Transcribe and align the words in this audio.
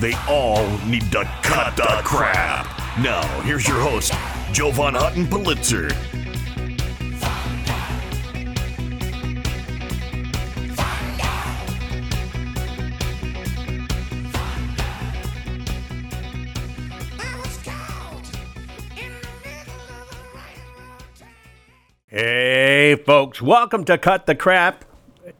They 0.00 0.14
all 0.28 0.66
need 0.86 1.12
to 1.12 1.24
cut 1.42 1.76
the 1.76 2.00
crap. 2.02 2.66
Now, 2.98 3.22
here's 3.42 3.66
your 3.68 3.78
host, 3.78 4.12
Jovan 4.52 4.94
Hutton 4.94 5.28
Pulitzer. 5.28 5.88
Hey, 22.08 22.96
folks, 22.96 23.40
welcome 23.40 23.84
to 23.84 23.96
Cut 23.96 24.26
the 24.26 24.34
Crap. 24.34 24.84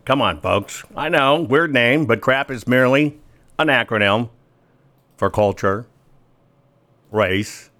Come 0.04 0.22
on, 0.22 0.40
folks. 0.40 0.84
I 0.96 1.08
know, 1.08 1.40
weird 1.40 1.72
name, 1.72 2.06
but 2.06 2.20
crap 2.20 2.50
is 2.52 2.68
merely 2.68 3.18
an 3.58 3.66
acronym 3.68 4.30
for 5.16 5.30
culture, 5.30 5.86
race, 7.10 7.70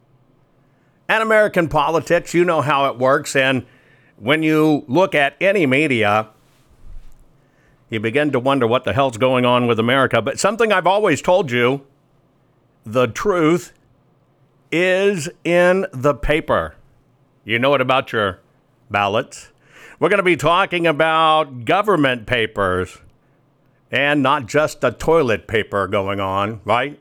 and 1.08 1.22
American 1.22 1.68
politics. 1.68 2.34
You 2.34 2.44
know 2.44 2.60
how 2.60 2.86
it 2.90 2.98
works. 2.98 3.36
And 3.36 3.66
when 4.16 4.42
you 4.42 4.84
look 4.86 5.14
at 5.14 5.36
any 5.40 5.66
media, 5.66 6.28
you 7.90 8.00
begin 8.00 8.32
to 8.32 8.40
wonder 8.40 8.66
what 8.66 8.84
the 8.84 8.92
hell's 8.92 9.16
going 9.16 9.44
on 9.44 9.66
with 9.66 9.78
America. 9.78 10.22
But 10.22 10.40
something 10.40 10.72
I've 10.72 10.86
always 10.86 11.20
told 11.20 11.50
you 11.50 11.86
the 12.84 13.06
truth 13.06 13.72
is 14.70 15.28
in 15.44 15.86
the 15.92 16.14
paper. 16.14 16.74
You 17.44 17.58
know 17.58 17.74
it 17.74 17.80
about 17.80 18.12
your 18.12 18.40
ballots. 18.90 19.50
We're 20.00 20.08
going 20.08 20.18
to 20.18 20.24
be 20.24 20.36
talking 20.36 20.86
about 20.86 21.64
government 21.64 22.26
papers 22.26 22.98
and 23.90 24.22
not 24.22 24.46
just 24.46 24.80
the 24.80 24.90
toilet 24.90 25.46
paper 25.46 25.86
going 25.86 26.18
on, 26.18 26.60
right? 26.64 26.98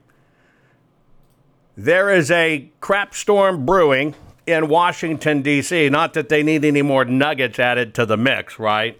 There 1.76 2.12
is 2.12 2.30
a 2.30 2.70
crap 2.82 3.16
storm 3.16 3.66
brewing 3.66 4.14
in 4.46 4.68
Washington, 4.68 5.42
D.C. 5.42 5.90
Not 5.90 6.14
that 6.14 6.30
they 6.30 6.44
need 6.44 6.64
any 6.64 6.84
more 6.84 7.04
nuggets 7.04 7.58
added 7.58 7.96
to 7.96 8.06
the 8.06 8.18
mix, 8.18 8.60
right? 8.60 9.00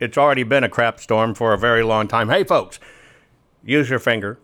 It's 0.00 0.18
already 0.18 0.42
been 0.42 0.64
a 0.64 0.68
crap 0.68 0.98
storm 0.98 1.32
for 1.34 1.52
a 1.52 1.58
very 1.58 1.84
long 1.84 2.08
time. 2.08 2.28
Hey, 2.28 2.42
folks, 2.42 2.80
use 3.64 3.88
your 3.88 4.00
finger. 4.00 4.38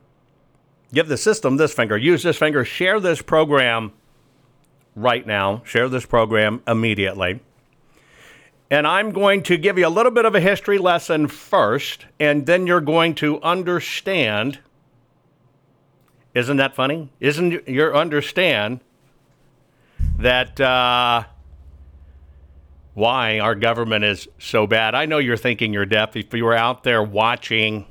Give 0.92 1.08
the 1.08 1.16
system 1.16 1.56
this 1.56 1.74
finger. 1.74 1.96
Use 1.96 2.22
this 2.22 2.36
finger. 2.36 2.64
Share 2.64 3.00
this 3.00 3.22
program 3.22 3.92
right 4.94 5.26
now. 5.26 5.62
Share 5.64 5.88
this 5.88 6.06
program 6.06 6.62
immediately. 6.66 7.40
And 8.70 8.86
I'm 8.86 9.10
going 9.10 9.42
to 9.44 9.56
give 9.56 9.78
you 9.78 9.86
a 9.86 9.90
little 9.90 10.12
bit 10.12 10.26
of 10.26 10.34
a 10.34 10.40
history 10.40 10.78
lesson 10.78 11.26
first, 11.26 12.06
and 12.20 12.46
then 12.46 12.66
you're 12.68 12.80
going 12.80 13.16
to 13.16 13.42
understand. 13.42 14.60
Isn't 16.38 16.58
that 16.58 16.76
funny? 16.76 17.10
Isn't 17.18 17.68
you 17.68 17.82
understand 17.86 18.78
that 20.18 20.60
uh, 20.60 21.24
why 22.94 23.40
our 23.40 23.56
government 23.56 24.04
is 24.04 24.28
so 24.38 24.64
bad? 24.64 24.94
I 24.94 25.04
know 25.06 25.18
you're 25.18 25.36
thinking 25.36 25.72
you're 25.72 25.84
deaf. 25.84 26.14
If 26.14 26.32
you 26.32 26.44
were 26.44 26.54
out 26.54 26.84
there 26.84 27.02
watching 27.02 27.86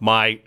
my 0.00 0.40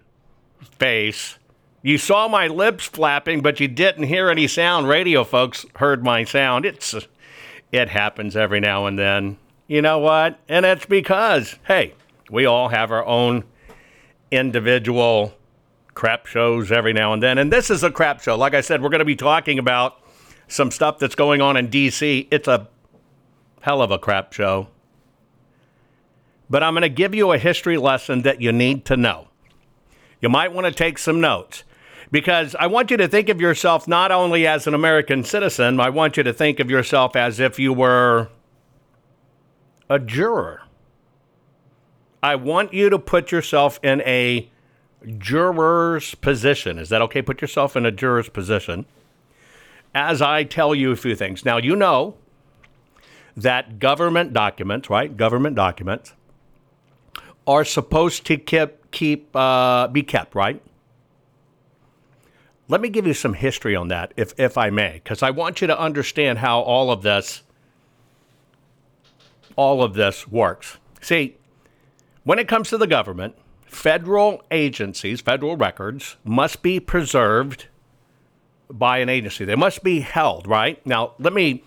face, 0.80 1.38
you 1.84 2.00
saw 2.00 2.28
my 2.28 2.48
lips 2.48 2.86
flapping, 2.86 3.42
but 3.42 3.59
you 3.59 3.68
didn't 3.68 4.06
hear 4.06 4.32
any 4.32 4.47
sound. 4.47 4.88
Radio 4.88 5.24
folks 5.24 5.68
heard 5.76 6.03
my 6.03 6.24
sound. 6.24 6.66
It's 6.66 6.96
it 7.72 7.90
happens 7.90 8.36
every 8.36 8.59
now 8.59 8.88
and 8.88 8.97
then. 8.97 9.38
You 9.68 9.84
know 9.84 10.00
what? 10.00 10.40
And 10.50 10.66
it's 10.66 10.88
because, 10.88 11.58
hey, 11.68 11.94
we 12.32 12.47
all 12.47 12.70
have 12.70 12.90
our 12.90 13.06
own 13.06 13.44
individual 14.32 15.36
crap 15.96 16.28
shows 16.28 16.72
every 16.72 16.94
now 16.94 17.14
and 17.14 17.24
then. 17.24 17.38
And 17.38 17.52
this 17.52 17.72
is 17.72 17.84
a 17.84 17.90
crap 17.90 18.22
show. 18.22 18.38
Like 18.38 18.54
I 18.54 18.62
said, 18.62 18.84
we're 18.84 18.90
going 18.90 19.00
to 19.00 19.06
be 19.06 19.16
talking 19.16 19.58
about 19.58 20.00
some 20.48 20.70
stuff 20.70 21.00
that's 21.00 21.16
going 21.16 21.42
on 21.42 21.58
in 21.58 21.70
D.C. 21.70 22.28
It's 22.30 22.48
a 22.48 22.68
hell 23.62 23.82
of 23.82 23.90
a 23.90 23.98
crap 23.98 24.34
show. 24.34 24.68
But 26.50 26.62
I'm 26.62 26.74
going 26.74 26.84
to 26.84 26.90
give 26.90 27.16
you 27.16 27.32
a 27.32 27.40
history 27.40 27.78
lesson 27.78 28.22
that 28.22 28.40
you 28.40 28.52
need 28.52 28.86
to 28.86 28.98
know. 28.98 29.30
You 30.22 30.30
might 30.30 30.54
want 30.54 30.68
to 30.68 30.72
take 30.72 31.00
some 31.00 31.20
notes 31.20 31.64
because 32.12 32.56
I 32.60 32.68
want 32.68 32.92
you 32.92 32.98
to 32.98 33.08
think 33.08 33.30
of 33.30 33.42
yourself 33.42 33.88
not 33.88 34.12
only 34.12 34.46
as 34.46 34.68
an 34.68 34.74
American 34.74 35.24
citizen, 35.24 35.80
I 35.80 35.90
want 35.90 36.18
you 36.18 36.24
to 36.24 36.34
think 36.34 36.60
of 36.60 36.70
yourself 36.70 37.16
as 37.16 37.40
if 37.40 37.58
you 37.58 37.74
were 37.74 38.30
a 39.90 39.98
juror. 39.98 40.62
I 42.22 42.36
want 42.36 42.74
you 42.74 42.90
to 42.90 43.00
put 43.00 43.32
yourself 43.32 43.80
in 43.84 44.02
a 44.02 44.50
juror's 45.18 46.16
position. 46.16 46.78
Is 46.78 46.90
that 46.90 47.02
okay? 47.04 47.22
Put 47.22 47.42
yourself 47.42 47.76
in 47.76 47.86
a 47.86 47.92
juror's 47.92 48.30
position 48.30 48.86
as 49.94 50.22
I 50.22 50.44
tell 50.44 50.76
you 50.76 50.92
a 50.92 50.96
few 50.96 51.16
things. 51.16 51.46
Now, 51.46 51.58
you 51.58 51.76
know 51.76 52.16
that 53.38 53.80
government 53.80 54.34
documents, 54.34 54.90
right? 54.90 55.16
Government 55.16 55.56
documents 55.56 56.14
are 57.48 57.64
supposed 57.64 58.26
to 58.26 58.38
keep, 58.38 58.92
keep 58.92 59.36
uh, 59.36 59.88
be 59.88 60.04
kept, 60.04 60.36
right? 60.36 60.62
Let 62.68 62.82
me 62.82 62.90
give 62.90 63.06
you 63.06 63.14
some 63.14 63.34
history 63.34 63.76
on 63.76 63.90
that, 63.90 64.14
if, 64.18 64.34
if 64.40 64.58
I 64.58 64.72
may, 64.72 64.94
because 65.04 65.22
I 65.22 65.30
want 65.30 65.62
you 65.62 65.68
to 65.68 65.80
understand 65.80 66.40
how 66.40 66.62
all 66.62 66.92
of 66.92 67.04
this 67.04 67.44
all 69.56 69.84
of 69.84 69.94
this 69.94 70.28
works. 70.28 70.78
See, 71.02 71.38
when 72.24 72.40
it 72.40 72.48
comes 72.48 72.70
to 72.70 72.78
the 72.78 72.88
government, 72.88 73.36
federal 73.75 74.41
agencies, 74.52 75.22
federal 75.22 75.58
records 75.58 76.16
must 76.24 76.62
be 76.62 76.80
preserved 76.80 77.68
by 78.69 79.00
an 79.00 79.09
agency. 79.09 79.46
They 79.46 79.56
must 79.56 79.84
be 79.84 80.00
held, 80.00 80.47
right? 80.47 80.84
Now, 80.86 81.12
let 81.19 81.34
me 81.34 81.63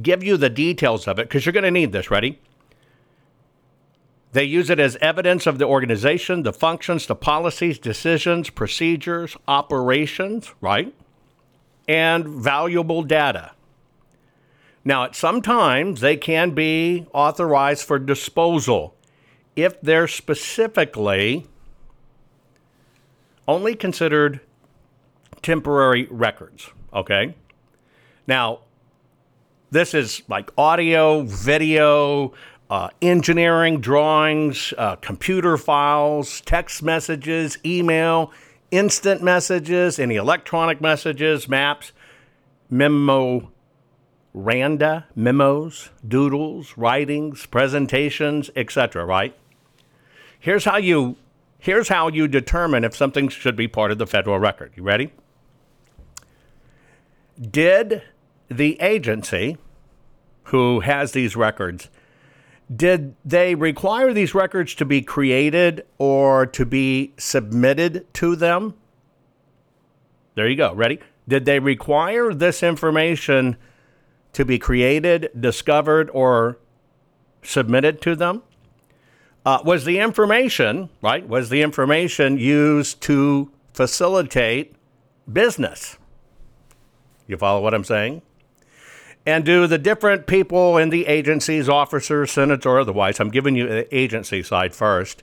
give 0.00 0.22
you 0.22 0.36
the 0.36 0.50
details 0.50 1.08
of 1.08 1.18
it 1.18 1.28
because 1.28 1.44
you're 1.44 1.52
going 1.52 1.64
to 1.64 1.70
need 1.70 1.92
this. 1.92 2.10
Ready? 2.10 2.38
They 4.32 4.44
use 4.44 4.70
it 4.70 4.78
as 4.78 4.96
evidence 4.96 5.46
of 5.46 5.58
the 5.58 5.64
organization, 5.64 6.44
the 6.44 6.52
functions, 6.52 7.06
the 7.06 7.16
policies, 7.16 7.78
decisions, 7.78 8.50
procedures, 8.50 9.36
operations, 9.48 10.54
right? 10.60 10.94
And 11.88 12.28
valuable 12.28 13.02
data. 13.02 13.52
Now, 14.84 15.04
at 15.04 15.16
some 15.16 15.42
times, 15.42 16.00
they 16.00 16.16
can 16.16 16.52
be 16.52 17.06
authorized 17.12 17.84
for 17.84 17.98
disposal 17.98 18.94
if 19.56 19.80
they're 19.80 20.08
specifically 20.08 21.46
only 23.46 23.74
considered 23.74 24.40
temporary 25.42 26.06
records, 26.10 26.70
okay? 26.94 27.34
Now, 28.26 28.60
this 29.70 29.94
is 29.94 30.22
like 30.28 30.50
audio, 30.56 31.22
video, 31.22 32.32
uh, 32.70 32.88
engineering, 33.02 33.80
drawings, 33.80 34.72
uh, 34.78 34.96
computer 34.96 35.56
files, 35.56 36.40
text 36.42 36.82
messages, 36.82 37.58
email, 37.64 38.32
instant 38.70 39.22
messages, 39.22 39.98
any 39.98 40.14
electronic 40.16 40.80
messages, 40.80 41.48
maps, 41.48 41.92
memo, 42.68 43.50
randa, 44.32 45.06
memos, 45.16 45.90
doodles, 46.06 46.74
writings, 46.76 47.46
presentations, 47.46 48.50
etc. 48.54 49.04
Right? 49.04 49.34
Here's 50.40 50.64
how 50.64 50.78
you 50.78 51.16
here's 51.58 51.88
how 51.88 52.08
you 52.08 52.26
determine 52.26 52.82
if 52.84 52.96
something 52.96 53.28
should 53.28 53.54
be 53.54 53.68
part 53.68 53.92
of 53.92 53.98
the 53.98 54.06
federal 54.06 54.38
record. 54.38 54.72
You 54.74 54.82
ready? 54.82 55.12
Did 57.38 58.02
the 58.48 58.80
agency 58.80 59.58
who 60.44 60.80
has 60.80 61.12
these 61.12 61.36
records, 61.36 61.88
did 62.74 63.14
they 63.24 63.54
require 63.54 64.12
these 64.12 64.34
records 64.34 64.74
to 64.76 64.84
be 64.84 65.02
created 65.02 65.86
or 65.98 66.46
to 66.46 66.66
be 66.66 67.12
submitted 67.16 68.12
to 68.14 68.34
them? 68.34 68.74
There 70.34 70.48
you 70.48 70.56
go. 70.56 70.74
Ready? 70.74 71.00
Did 71.28 71.44
they 71.44 71.58
require 71.60 72.34
this 72.34 72.62
information 72.62 73.56
to 74.32 74.44
be 74.44 74.58
created, 74.58 75.30
discovered, 75.38 76.10
or 76.12 76.58
submitted 77.42 78.00
to 78.02 78.16
them? 78.16 78.42
Uh, 79.44 79.58
was 79.64 79.84
the 79.84 79.98
information, 79.98 80.90
right? 81.00 81.26
Was 81.26 81.48
the 81.48 81.62
information 81.62 82.38
used 82.38 83.00
to 83.02 83.50
facilitate 83.72 84.74
business? 85.30 85.96
You 87.26 87.36
follow 87.36 87.62
what 87.62 87.72
I'm 87.72 87.84
saying? 87.84 88.22
And 89.24 89.44
do 89.44 89.66
the 89.66 89.78
different 89.78 90.26
people 90.26 90.76
in 90.76 90.90
the 90.90 91.06
agencies, 91.06 91.68
officers, 91.68 92.30
senates, 92.30 92.66
or 92.66 92.80
otherwise, 92.80 93.20
I'm 93.20 93.30
giving 93.30 93.54
you 93.54 93.68
the 93.68 93.96
agency 93.96 94.42
side 94.42 94.74
first, 94.74 95.22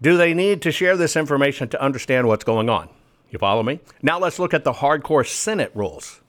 do 0.00 0.16
they 0.16 0.34
need 0.34 0.62
to 0.62 0.72
share 0.72 0.96
this 0.96 1.16
information 1.16 1.68
to 1.68 1.82
understand 1.82 2.28
what's 2.28 2.44
going 2.44 2.68
on? 2.68 2.88
You 3.30 3.38
follow 3.38 3.62
me? 3.62 3.80
Now 4.02 4.18
let's 4.18 4.38
look 4.38 4.52
at 4.52 4.64
the 4.64 4.72
hardcore 4.72 5.26
Senate 5.26 5.72
rules. 5.74 6.20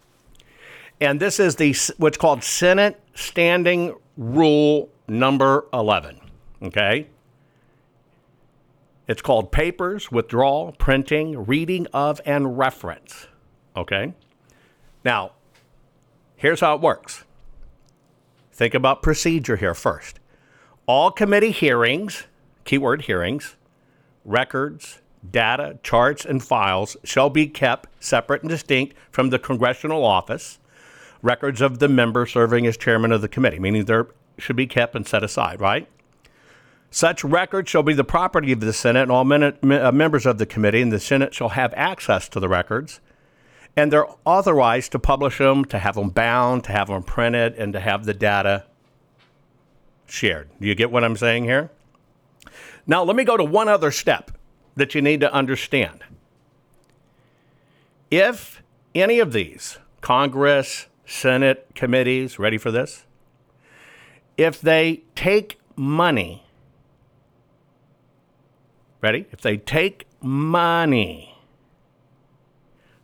And 1.01 1.19
this 1.19 1.39
is 1.39 1.57
the 1.57 1.75
what's 1.97 2.17
called 2.17 2.43
Senate 2.43 2.99
Standing 3.13 3.95
Rule 4.15 4.89
number 5.07 5.65
11. 5.73 6.19
Okay? 6.61 7.07
It's 9.07 9.21
called 9.21 9.51
papers, 9.51 10.11
withdrawal, 10.11 10.71
printing, 10.73 11.45
reading 11.45 11.87
of, 11.93 12.21
and 12.25 12.57
reference. 12.57 13.27
Okay? 13.75 14.13
Now, 15.03 15.33
here's 16.35 16.61
how 16.61 16.75
it 16.75 16.81
works. 16.81 17.25
Think 18.53 18.73
about 18.73 19.01
procedure 19.01 19.57
here 19.57 19.73
first. 19.73 20.19
All 20.85 21.11
committee 21.11 21.51
hearings, 21.51 22.25
keyword 22.65 23.03
hearings, 23.03 23.55
records, 24.23 25.01
data, 25.29 25.79
charts, 25.83 26.25
and 26.25 26.43
files 26.43 26.95
shall 27.03 27.29
be 27.29 27.47
kept 27.47 27.89
separate 28.03 28.41
and 28.41 28.49
distinct 28.49 28.95
from 29.11 29.29
the 29.29 29.39
congressional 29.39 30.05
office. 30.05 30.59
Records 31.21 31.61
of 31.61 31.79
the 31.79 31.87
member 31.87 32.25
serving 32.25 32.67
as 32.67 32.77
chairman 32.77 33.11
of 33.11 33.21
the 33.21 33.29
committee, 33.29 33.59
meaning 33.59 33.85
they 33.85 34.01
should 34.37 34.55
be 34.55 34.67
kept 34.67 34.95
and 34.95 35.07
set 35.07 35.23
aside, 35.23 35.61
right? 35.61 35.87
Such 36.93 37.23
records 37.23 37.71
shall 37.71 37.81
be 37.81 37.95
the 37.95 38.03
property 38.03 38.51
of 38.51 38.59
the 38.59 38.71
Senate 38.71 39.01
and 39.01 39.11
all 39.11 39.23
minute, 39.23 39.57
uh, 39.63 39.91
members 39.91 40.27
of 40.27 40.37
the 40.37 40.45
committee, 40.45 40.79
and 40.79 40.91
the 40.91 40.99
Senate 40.99 41.33
shall 41.33 41.49
have 41.49 41.73
access 41.75 42.29
to 42.29 42.39
the 42.39 42.47
records. 42.47 43.01
And 43.75 43.91
they're 43.91 44.05
authorized 44.25 44.91
to 44.91 44.99
publish 44.99 45.39
them, 45.39 45.65
to 45.65 45.79
have 45.79 45.95
them 45.95 46.09
bound, 46.09 46.65
to 46.65 46.71
have 46.71 46.89
them 46.89 47.01
printed, 47.01 47.55
and 47.55 47.73
to 47.73 47.79
have 47.79 48.05
the 48.05 48.13
data 48.13 48.65
shared. 50.05 50.49
Do 50.61 50.67
you 50.67 50.75
get 50.75 50.91
what 50.91 51.03
I'm 51.03 51.17
saying 51.17 51.45
here? 51.45 51.71
Now, 52.85 53.03
let 53.03 53.15
me 53.15 53.23
go 53.23 53.37
to 53.37 53.43
one 53.43 53.67
other 53.67 53.89
step 53.89 54.29
that 54.75 54.93
you 54.93 55.01
need 55.01 55.19
to 55.21 55.33
understand. 55.33 56.03
If 58.11 58.61
any 58.93 59.17
of 59.17 59.33
these, 59.33 59.79
Congress, 60.01 60.85
Senate 61.07 61.69
committees, 61.73 62.37
ready 62.37 62.59
for 62.59 62.69
this? 62.69 63.05
If 64.37 64.61
they 64.61 65.01
take 65.15 65.59
money, 65.75 66.42
ready? 69.03 69.27
If 69.31 69.41
they 69.41 69.57
take 69.57 70.07
money 70.21 71.37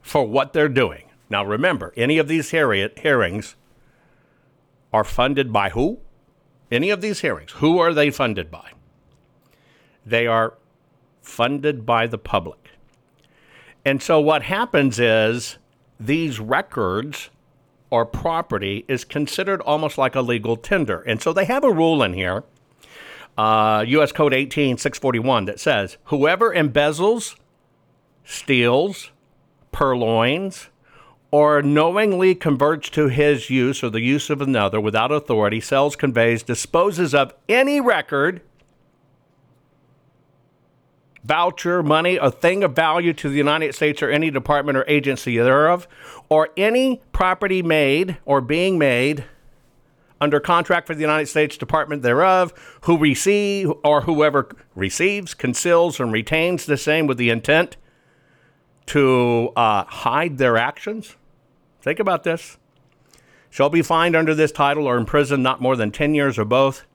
for 0.02 0.26
what 0.26 0.54
they're 0.54 0.70
doing. 0.70 1.04
Now 1.30 1.46
remember, 1.46 1.94
any 1.96 2.18
of 2.18 2.28
these 2.28 2.50
hearings 2.50 3.56
are 4.92 5.04
funded 5.04 5.54
by 5.54 5.70
who? 5.70 6.00
Any 6.72 6.90
of 6.90 7.02
these 7.02 7.20
hearings, 7.22 7.52
who 7.54 7.78
are 7.78 7.94
they 7.94 8.10
funded 8.10 8.50
by? 8.50 8.72
They 10.06 10.26
are 10.26 10.56
funded 11.22 11.86
by 11.86 12.08
the 12.08 12.18
public. 12.18 12.72
And 13.86 14.02
so 14.02 14.20
what 14.20 14.44
happens 14.44 15.00
is 15.00 15.58
these 16.00 16.40
records 16.40 17.30
or 17.92 18.06
property 18.06 18.86
is 18.88 19.04
considered 19.04 19.62
almost 19.62 19.98
like 19.98 20.16
a 20.16 20.22
legal 20.22 20.56
tender. 20.56 21.02
And 21.02 21.22
so 21.22 21.34
they 21.34 21.46
have 21.46 21.64
a 21.64 21.72
rule 21.72 22.02
in 22.02 22.14
here, 22.14 22.44
uh, 23.40 23.86
U.S. 23.88 24.12
Code 24.12 24.34
18641, 24.34 25.46
that 25.46 25.62
says 25.62 25.96
whoever 26.06 26.54
embezzles, 26.54 27.38
steals, 28.26 29.12
purloins, 29.72 30.68
or 31.32 31.62
knowingly 31.62 32.36
converts 32.36 32.90
to 32.90 33.08
his 33.08 33.50
use 33.50 33.82
or 33.82 33.90
the 33.90 34.02
use 34.02 34.30
of 34.30 34.42
another 34.42 34.82
without 34.82 35.10
authority, 35.10 35.62
sells, 35.62 35.96
conveys, 35.96 36.44
disposes 36.44 37.16
of 37.16 37.34
any 37.48 37.80
record 37.80 38.42
voucher, 41.24 41.82
money, 41.82 42.18
a 42.18 42.32
thing 42.32 42.62
of 42.62 42.76
value 42.76 43.14
to 43.14 43.30
the 43.30 43.38
United 43.38 43.74
States 43.74 44.04
or 44.04 44.10
any 44.10 44.30
department 44.30 44.78
or 44.78 44.84
agency 44.86 45.38
thereof, 45.38 45.88
or 46.28 46.50
any 46.58 47.02
property 47.14 47.62
made 47.62 48.18
or 48.26 48.42
being 48.42 48.78
made 48.78 49.24
under 50.22 50.40
contract 50.40 50.88
for 50.88 50.96
the 50.96 51.02
United 51.02 51.28
States 51.28 51.58
Department 51.58 52.02
thereof, 52.02 52.54
who 52.82 52.98
receive 52.98 53.72
or 53.84 54.02
whoever 54.02 54.50
receives, 54.76 55.34
conceals, 55.34 56.00
and 56.00 56.12
retains 56.12 56.66
the 56.66 56.78
same 56.78 57.08
with 57.08 57.18
the 57.18 57.30
intent 57.30 57.78
to 58.88 59.52
uh, 59.56 59.84
hide 59.86 60.38
their 60.38 60.58
actions. 60.58 61.16
Think 61.82 62.00
about 62.00 62.24
this. 62.24 62.58
Shall 63.50 63.70
be 63.70 63.82
fined 63.82 64.16
under 64.16 64.36
this 64.36 64.52
title 64.52 64.86
or 64.86 64.98
imprisoned 64.98 65.44
not 65.44 65.62
more 65.62 65.76
than 65.76 65.92
10 65.92 66.14
years 66.14 66.38
or 66.38 66.46
both 66.46 66.86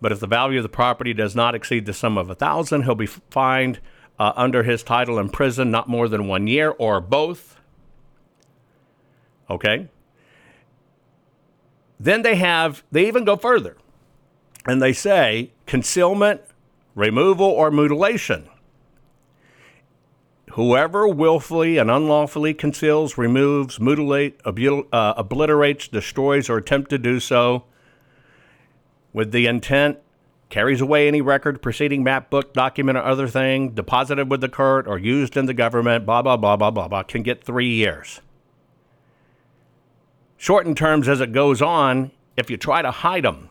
but 0.00 0.12
if 0.12 0.20
the 0.20 0.26
value 0.26 0.58
of 0.58 0.62
the 0.62 0.68
property 0.68 1.14
does 1.14 1.34
not 1.34 1.54
exceed 1.54 1.86
the 1.86 1.92
sum 1.92 2.18
of 2.18 2.28
a 2.28 2.34
thousand, 2.34 2.82
he'll 2.82 2.94
be 2.94 3.06
fined 3.06 3.80
uh, 4.18 4.32
under 4.36 4.62
his 4.62 4.82
title 4.82 5.18
in 5.18 5.28
prison 5.28 5.70
not 5.70 5.88
more 5.88 6.08
than 6.08 6.26
one 6.26 6.46
year 6.46 6.70
or 6.70 7.00
both. 7.00 7.58
Okay. 9.48 9.88
Then 11.98 12.22
they 12.22 12.36
have, 12.36 12.82
they 12.92 13.06
even 13.06 13.24
go 13.24 13.36
further 13.36 13.76
and 14.66 14.82
they 14.82 14.92
say 14.92 15.52
concealment, 15.66 16.40
removal, 16.94 17.46
or 17.46 17.70
mutilation. 17.70 18.48
Whoever 20.52 21.06
willfully 21.06 21.76
and 21.76 21.90
unlawfully 21.90 22.54
conceals, 22.54 23.18
removes, 23.18 23.78
mutilate, 23.78 24.40
uh, 24.44 25.14
obliterates, 25.16 25.88
destroys, 25.88 26.48
or 26.48 26.56
attempt 26.56 26.90
to 26.90 26.98
do 26.98 27.20
so 27.20 27.64
with 29.12 29.32
the 29.32 29.46
intent 29.46 29.98
carries 30.48 30.80
away 30.80 31.08
any 31.08 31.20
record, 31.20 31.60
proceeding, 31.60 32.04
map, 32.04 32.30
book, 32.30 32.52
document, 32.54 32.96
or 32.96 33.02
other 33.02 33.28
thing 33.28 33.70
deposited 33.70 34.30
with 34.30 34.40
the 34.40 34.48
court 34.48 34.86
or 34.86 34.98
used 34.98 35.36
in 35.36 35.46
the 35.46 35.54
government, 35.54 36.06
blah, 36.06 36.22
blah, 36.22 36.36
blah, 36.36 36.56
blah, 36.56 36.70
blah, 36.70 36.88
blah, 36.88 37.02
can 37.02 37.22
get 37.22 37.42
three 37.42 37.68
years. 37.68 38.20
Shortened 40.36 40.76
terms 40.76 41.08
as 41.08 41.20
it 41.20 41.32
goes 41.32 41.62
on, 41.62 42.10
if 42.36 42.50
you 42.50 42.56
try 42.56 42.82
to 42.82 42.90
hide 42.90 43.24
them, 43.24 43.48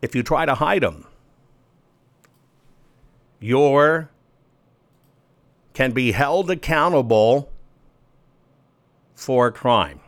if 0.00 0.14
you 0.14 0.22
try 0.22 0.46
to 0.46 0.54
hide 0.54 0.82
them, 0.82 1.06
your 3.38 4.10
can 5.74 5.92
be 5.92 6.12
held 6.12 6.50
accountable 6.50 7.50
for 9.14 9.46
a 9.46 9.52
crime. 9.52 10.00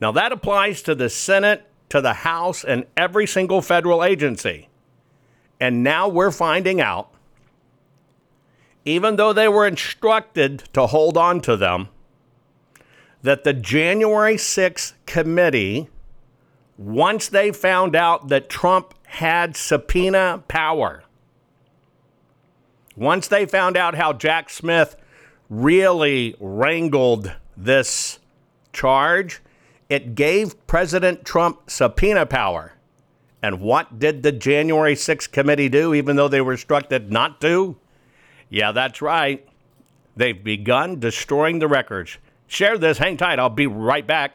Now 0.00 0.12
that 0.12 0.32
applies 0.32 0.82
to 0.82 0.94
the 0.94 1.10
Senate 1.10 1.66
to 1.90 2.00
the 2.00 2.14
House 2.14 2.64
and 2.64 2.86
every 2.96 3.26
single 3.26 3.60
federal 3.60 4.02
agency. 4.02 4.68
And 5.60 5.82
now 5.82 6.08
we're 6.08 6.30
finding 6.30 6.80
out, 6.80 7.12
even 8.84 9.16
though 9.16 9.32
they 9.32 9.48
were 9.48 9.66
instructed 9.66 10.64
to 10.72 10.86
hold 10.86 11.18
on 11.18 11.40
to 11.42 11.56
them, 11.56 11.88
that 13.22 13.44
the 13.44 13.52
January 13.52 14.36
6th 14.36 14.94
committee, 15.06 15.88
once 16.78 17.28
they 17.28 17.52
found 17.52 17.94
out 17.94 18.28
that 18.28 18.48
Trump 18.48 18.94
had 19.06 19.56
subpoena 19.56 20.42
power, 20.48 21.04
once 22.96 23.28
they 23.28 23.46
found 23.46 23.76
out 23.76 23.94
how 23.94 24.12
Jack 24.12 24.50
Smith 24.50 24.96
really 25.48 26.34
wrangled 26.40 27.34
this 27.56 28.18
charge, 28.72 29.40
it 29.88 30.14
gave 30.14 30.66
President 30.66 31.24
Trump 31.24 31.68
subpoena 31.68 32.24
power. 32.24 32.72
And 33.42 33.60
what 33.60 33.98
did 33.98 34.22
the 34.22 34.32
January 34.32 34.94
6th 34.94 35.32
committee 35.32 35.68
do, 35.68 35.94
even 35.94 36.16
though 36.16 36.28
they 36.28 36.40
were 36.40 36.52
instructed 36.52 37.10
not 37.10 37.40
to? 37.40 37.76
Yeah, 38.48 38.72
that's 38.72 39.00
right. 39.00 39.46
They've 40.16 40.42
begun 40.42 41.00
destroying 41.00 41.58
the 41.58 41.68
records. 41.68 42.18
Share 42.50 42.76
this. 42.78 42.98
Hang 42.98 43.16
tight. 43.16 43.38
I'll 43.38 43.48
be 43.48 43.68
right 43.68 44.04
back. 44.04 44.32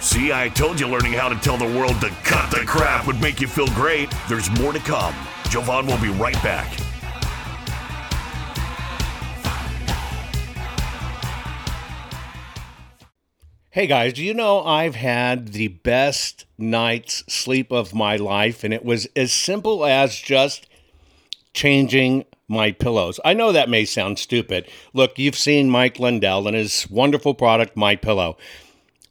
See, 0.00 0.32
I 0.32 0.48
told 0.50 0.78
you 0.78 0.86
learning 0.86 1.14
how 1.14 1.28
to 1.28 1.34
tell 1.34 1.56
the 1.56 1.64
world 1.64 2.00
to 2.00 2.10
cut 2.22 2.48
the 2.52 2.58
crap 2.58 3.08
would 3.08 3.20
make 3.20 3.40
you 3.40 3.48
feel 3.48 3.66
great. 3.68 4.08
There's 4.28 4.48
more 4.60 4.72
to 4.72 4.78
come. 4.78 5.16
Jovan 5.50 5.88
will 5.88 5.98
be 5.98 6.10
right 6.10 6.40
back. 6.44 6.72
Hey 13.70 13.88
guys, 13.88 14.12
do 14.12 14.22
you 14.22 14.32
know 14.32 14.62
I've 14.62 14.94
had 14.94 15.48
the 15.48 15.66
best 15.66 16.46
night's 16.56 17.24
sleep 17.26 17.72
of 17.72 17.92
my 17.92 18.14
life, 18.14 18.62
and 18.62 18.72
it 18.72 18.84
was 18.84 19.08
as 19.16 19.32
simple 19.32 19.84
as 19.84 20.16
just 20.16 20.68
changing 21.52 22.26
my 22.48 22.72
pillows. 22.72 23.18
I 23.24 23.34
know 23.34 23.52
that 23.52 23.68
may 23.68 23.84
sound 23.84 24.18
stupid. 24.18 24.68
Look, 24.92 25.18
you've 25.18 25.36
seen 25.36 25.70
Mike 25.70 25.98
Lindell 25.98 26.46
and 26.46 26.56
his 26.56 26.88
wonderful 26.90 27.34
product, 27.34 27.76
My 27.76 27.96
Pillow. 27.96 28.36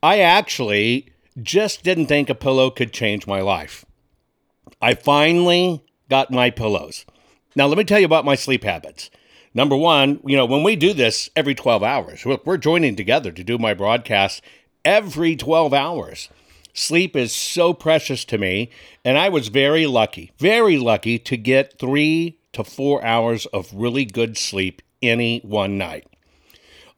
I 0.02 0.20
actually 0.20 1.10
just 1.42 1.84
didn't 1.84 2.08
think 2.08 2.30
a 2.30 2.36
pillow 2.36 2.70
could 2.70 2.94
change 2.94 3.26
my 3.26 3.42
life. 3.42 3.86
I 4.82 4.94
finally 4.94 5.84
got 6.10 6.32
my 6.32 6.50
pillows. 6.50 7.06
Now, 7.56 7.68
let 7.68 7.78
me 7.78 7.84
tell 7.84 8.00
you 8.00 8.06
about 8.06 8.26
my 8.26 8.36
sleep 8.36 8.64
habits. 8.64 9.10
Number 9.54 9.78
one, 9.78 10.20
you 10.26 10.36
know, 10.36 10.46
when 10.46 10.64
we 10.64 10.76
do 10.76 10.94
this 10.94 11.30
every 11.36 11.56
12 11.56 11.84
hours, 11.84 12.26
look, 12.26 12.46
we're 12.46 12.58
joining 12.58 12.96
together 12.96 13.32
to 13.32 13.44
do 13.44 13.58
my 13.58 13.74
broadcast 13.74 14.42
every 14.84 15.36
12 15.36 15.74
hours. 15.74 16.30
Sleep 16.74 17.16
is 17.16 17.34
so 17.34 17.72
precious 17.72 18.26
to 18.26 18.40
me, 18.40 18.72
and 19.06 19.18
I 19.18 19.30
was 19.30 19.50
very 19.50 19.86
lucky, 19.86 20.32
very 20.40 20.78
lucky 20.78 21.20
to 21.20 21.38
get 21.38 21.78
three 21.78 22.40
to 22.54 22.64
four 22.64 23.04
hours 23.04 23.46
of 23.48 23.74
really 23.74 24.06
good 24.06 24.38
sleep 24.38 24.82
any 25.02 25.40
one 25.40 25.78
night. 25.78 26.08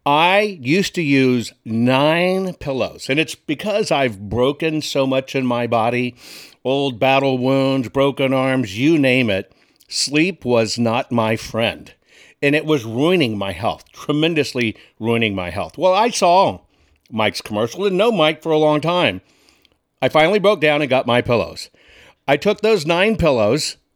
I 0.06 0.42
used 0.62 0.94
to 0.96 1.02
use 1.02 1.54
nine 1.66 2.54
pillows, 2.56 3.10
and 3.10 3.20
it's 3.20 3.34
because 3.34 3.90
I've 3.90 4.30
broken 4.30 4.82
so 4.82 5.08
much 5.08 5.36
in 5.36 5.46
my 5.46 5.66
body 5.66 6.16
old 6.64 7.00
battle 7.00 7.38
wounds, 7.38 7.90
broken 7.90 8.34
arms, 8.34 8.78
you 8.78 8.98
name 8.98 9.30
it. 9.30 9.52
Sleep 9.88 10.44
was 10.44 10.80
not 10.80 11.12
my 11.12 11.36
friend 11.36 11.94
and 12.42 12.56
it 12.56 12.66
was 12.66 12.86
ruining 12.86 13.38
my 13.38 13.52
health, 13.52 13.92
tremendously 13.92 14.76
ruining 15.00 15.34
my 15.34 15.50
health. 15.50 15.78
Well, 15.78 15.94
I 15.94 16.10
saw 16.10 16.60
Mike's 17.10 17.42
commercial, 17.42 17.84
didn't 17.84 17.98
know 17.98 18.12
Mike 18.12 18.44
for 18.44 18.52
a 18.52 18.58
long 18.58 18.82
time. 18.82 19.22
I 20.02 20.10
finally 20.10 20.40
broke 20.40 20.62
down 20.62 20.82
and 20.82 20.90
got 20.90 21.08
my 21.08 21.22
pillows. 21.22 21.70
I 22.28 22.38
took 22.38 22.62
those 22.62 22.86
nine 22.86 23.16
pillows, 23.16 23.78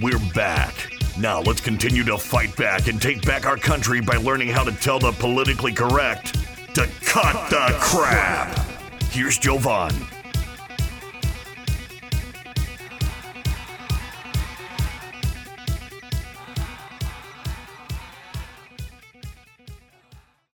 We're 0.00 0.18
back. 0.32 0.92
Now 1.18 1.40
let's 1.40 1.60
continue 1.60 2.04
to 2.04 2.16
fight 2.16 2.54
back 2.56 2.86
and 2.86 3.02
take 3.02 3.26
back 3.26 3.46
our 3.46 3.56
country 3.56 4.00
by 4.00 4.16
learning 4.16 4.48
how 4.48 4.62
to 4.62 4.70
tell 4.70 5.00
the 5.00 5.10
politically 5.10 5.72
correct 5.72 6.34
to 6.74 6.88
cut, 7.04 7.34
cut 7.34 7.50
the, 7.50 7.72
the 7.72 7.78
crap. 7.80 8.54
crap. 8.54 9.02
Here's 9.10 9.38
Jovan. 9.38 9.92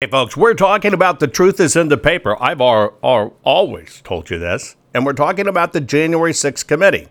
Hey, 0.05 0.11
folks, 0.11 0.37
we're 0.37 0.53
talking 0.53 0.93
about 0.93 1.19
the 1.19 1.27
truth 1.27 1.59
is 1.59 1.77
in 1.77 1.89
the 1.89 1.97
paper. 1.97 2.37
I've 2.39 2.61
always 2.61 4.03
told 4.03 4.29
you 4.29 4.39
this, 4.39 4.77
and 4.93 5.07
we're 5.07 5.15
talking 5.15 5.49
about 5.49 5.73
the 5.73 5.81
January 5.81 6.33
6th 6.33 6.67
committee. 6.67 7.09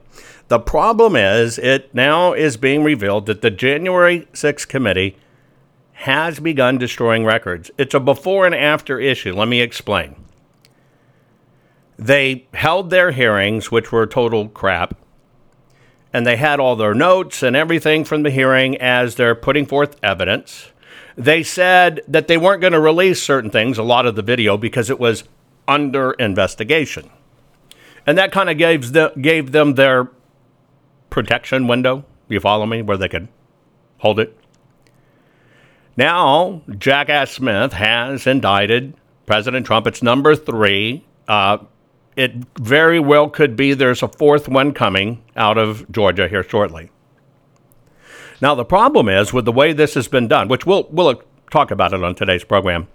The 0.47 0.59
problem 0.59 1.15
is, 1.15 1.57
it 1.57 1.91
now 1.95 2.33
is 2.33 2.55
being 2.55 2.83
revealed 2.83 3.25
that 3.25 3.41
the 3.41 3.49
January 3.49 4.27
6th 4.33 4.67
committee 4.67 5.17
has 5.93 6.39
begun 6.39 6.77
destroying 6.77 7.25
records. 7.25 7.71
It's 7.79 7.95
a 7.95 7.99
before 7.99 8.45
and 8.45 8.53
after 8.53 8.99
issue. 8.99 9.33
Let 9.33 9.47
me 9.47 9.61
explain. 9.61 10.15
They 11.97 12.45
held 12.53 12.91
their 12.91 13.09
hearings, 13.09 13.71
which 13.71 13.91
were 13.91 14.05
total 14.05 14.49
crap, 14.49 14.95
and 16.13 16.27
they 16.27 16.37
had 16.37 16.59
all 16.59 16.75
their 16.75 16.93
notes 16.93 17.41
and 17.41 17.55
everything 17.55 18.05
from 18.05 18.21
the 18.21 18.29
hearing 18.29 18.77
as 18.77 19.15
they're 19.15 19.33
putting 19.33 19.65
forth 19.65 19.95
evidence 20.03 20.69
they 21.15 21.43
said 21.43 22.01
that 22.07 22.27
they 22.27 22.37
weren't 22.37 22.61
going 22.61 22.73
to 22.73 22.79
release 22.79 23.21
certain 23.21 23.49
things, 23.49 23.77
a 23.77 23.83
lot 23.83 24.05
of 24.05 24.15
the 24.15 24.21
video, 24.21 24.57
because 24.57 24.89
it 24.89 24.99
was 24.99 25.23
under 25.67 26.11
investigation. 26.13 27.09
And 28.05 28.17
that 28.17 28.31
kind 28.31 28.49
of 28.49 28.57
gave, 28.57 28.91
gave 29.21 29.51
them 29.51 29.75
their 29.75 30.09
protection 31.09 31.67
window. 31.67 32.05
You 32.27 32.39
follow 32.39 32.65
me? 32.65 32.81
Where 32.81 32.97
they 32.97 33.07
could 33.07 33.27
hold 33.99 34.19
it. 34.19 34.37
Now, 35.95 36.63
Jackass 36.77 37.31
Smith 37.31 37.73
has 37.73 38.25
indicted 38.25 38.95
President 39.25 39.65
Trump. 39.65 39.85
It's 39.87 40.01
number 40.01 40.35
three. 40.35 41.05
Uh, 41.27 41.59
it 42.15 42.33
very 42.59 42.99
well 42.99 43.29
could 43.29 43.55
be 43.55 43.73
there's 43.73 44.03
a 44.03 44.07
fourth 44.07 44.47
one 44.47 44.73
coming 44.73 45.23
out 45.35 45.57
of 45.57 45.89
Georgia 45.91 46.27
here 46.27 46.43
shortly. 46.43 46.89
Now, 48.43 48.55
the 48.55 48.65
problem 48.65 49.07
is 49.07 49.31
with 49.31 49.45
the 49.45 49.53
way 49.53 49.71
this 49.71 49.93
has 49.93 50.09
been 50.09 50.27
done, 50.27 50.49
which 50.49 50.65
we'll, 50.65 50.85
we'll 50.91 51.21
talk 51.49 51.71
about 51.71 51.93
it 51.93 52.03
on 52.03 52.13
today's 52.13 52.43
program, 52.43 52.89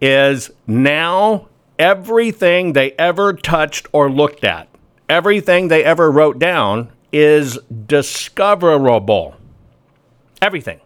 is 0.00 0.50
now 0.66 1.46
everything 1.78 2.72
they 2.72 2.90
ever 2.98 3.34
touched 3.34 3.86
or 3.92 4.10
looked 4.10 4.42
at, 4.42 4.66
everything 5.08 5.68
they 5.68 5.84
ever 5.84 6.10
wrote 6.10 6.40
down 6.40 6.90
is 7.12 7.60
discoverable. 7.86 9.36
Everything. 10.42 10.80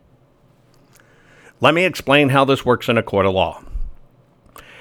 Let 1.63 1.73
me 1.73 1.87
explain 1.87 2.29
how 2.29 2.45
this 2.45 2.67
works 2.67 2.91
in 2.91 2.99
a 2.99 3.03
court 3.03 3.25
of 3.25 3.33
law. 3.33 3.65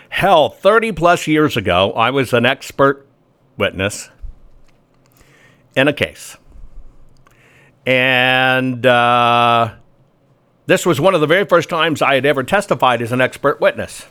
Hell, 0.10 0.50
30 0.50 0.92
plus 0.92 1.28
years 1.28 1.56
ago, 1.56 1.94
I 1.94 2.10
was 2.10 2.34
an 2.34 2.46
expert 2.46 3.08
witness 3.56 4.10
in 5.78 5.88
a 5.88 5.94
case. 5.94 6.36
And 7.86 8.86
uh, 8.86 9.74
this 10.66 10.86
was 10.86 11.02
one 11.02 11.16
of 11.16 11.22
the 11.22 11.28
very 11.28 11.46
first 11.46 11.70
times 11.70 12.02
I 12.02 12.16
had 12.16 12.26
ever 12.26 12.44
testified 12.44 13.02
as 13.02 13.12
an 13.12 13.22
expert 13.22 13.60
witness. 13.60 14.06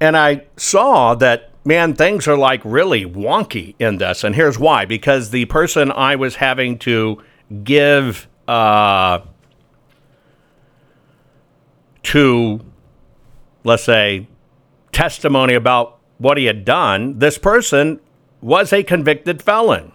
And 0.00 0.16
I 0.16 0.46
saw 0.56 1.14
that 1.16 1.50
man, 1.64 1.94
things 1.94 2.26
are 2.26 2.36
like 2.36 2.60
really 2.64 3.04
wonky 3.04 3.74
in 3.78 3.98
this. 3.98 4.24
And 4.24 4.34
here's 4.34 4.58
why 4.58 4.84
because 4.84 5.30
the 5.30 5.44
person 5.46 5.92
I 5.92 6.16
was 6.16 6.36
having 6.36 6.78
to 6.80 7.22
give 7.64 8.28
uh, 8.48 9.20
to, 12.04 12.60
let's 13.64 13.84
say, 13.84 14.26
testimony 14.92 15.54
about 15.54 15.98
what 16.18 16.38
he 16.38 16.46
had 16.46 16.64
done, 16.64 17.18
this 17.18 17.38
person 17.38 18.00
was 18.40 18.72
a 18.72 18.82
convicted 18.82 19.42
felon. 19.42 19.92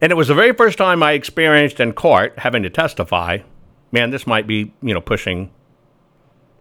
And 0.00 0.12
it 0.12 0.14
was 0.14 0.28
the 0.28 0.34
very 0.34 0.52
first 0.52 0.78
time 0.78 1.02
I 1.02 1.12
experienced 1.12 1.80
in 1.80 1.92
court 1.92 2.38
having 2.38 2.62
to 2.62 2.70
testify. 2.70 3.38
Man, 3.92 4.10
this 4.10 4.26
might 4.26 4.46
be, 4.46 4.74
you 4.82 4.94
know, 4.94 5.00
pushing 5.00 5.50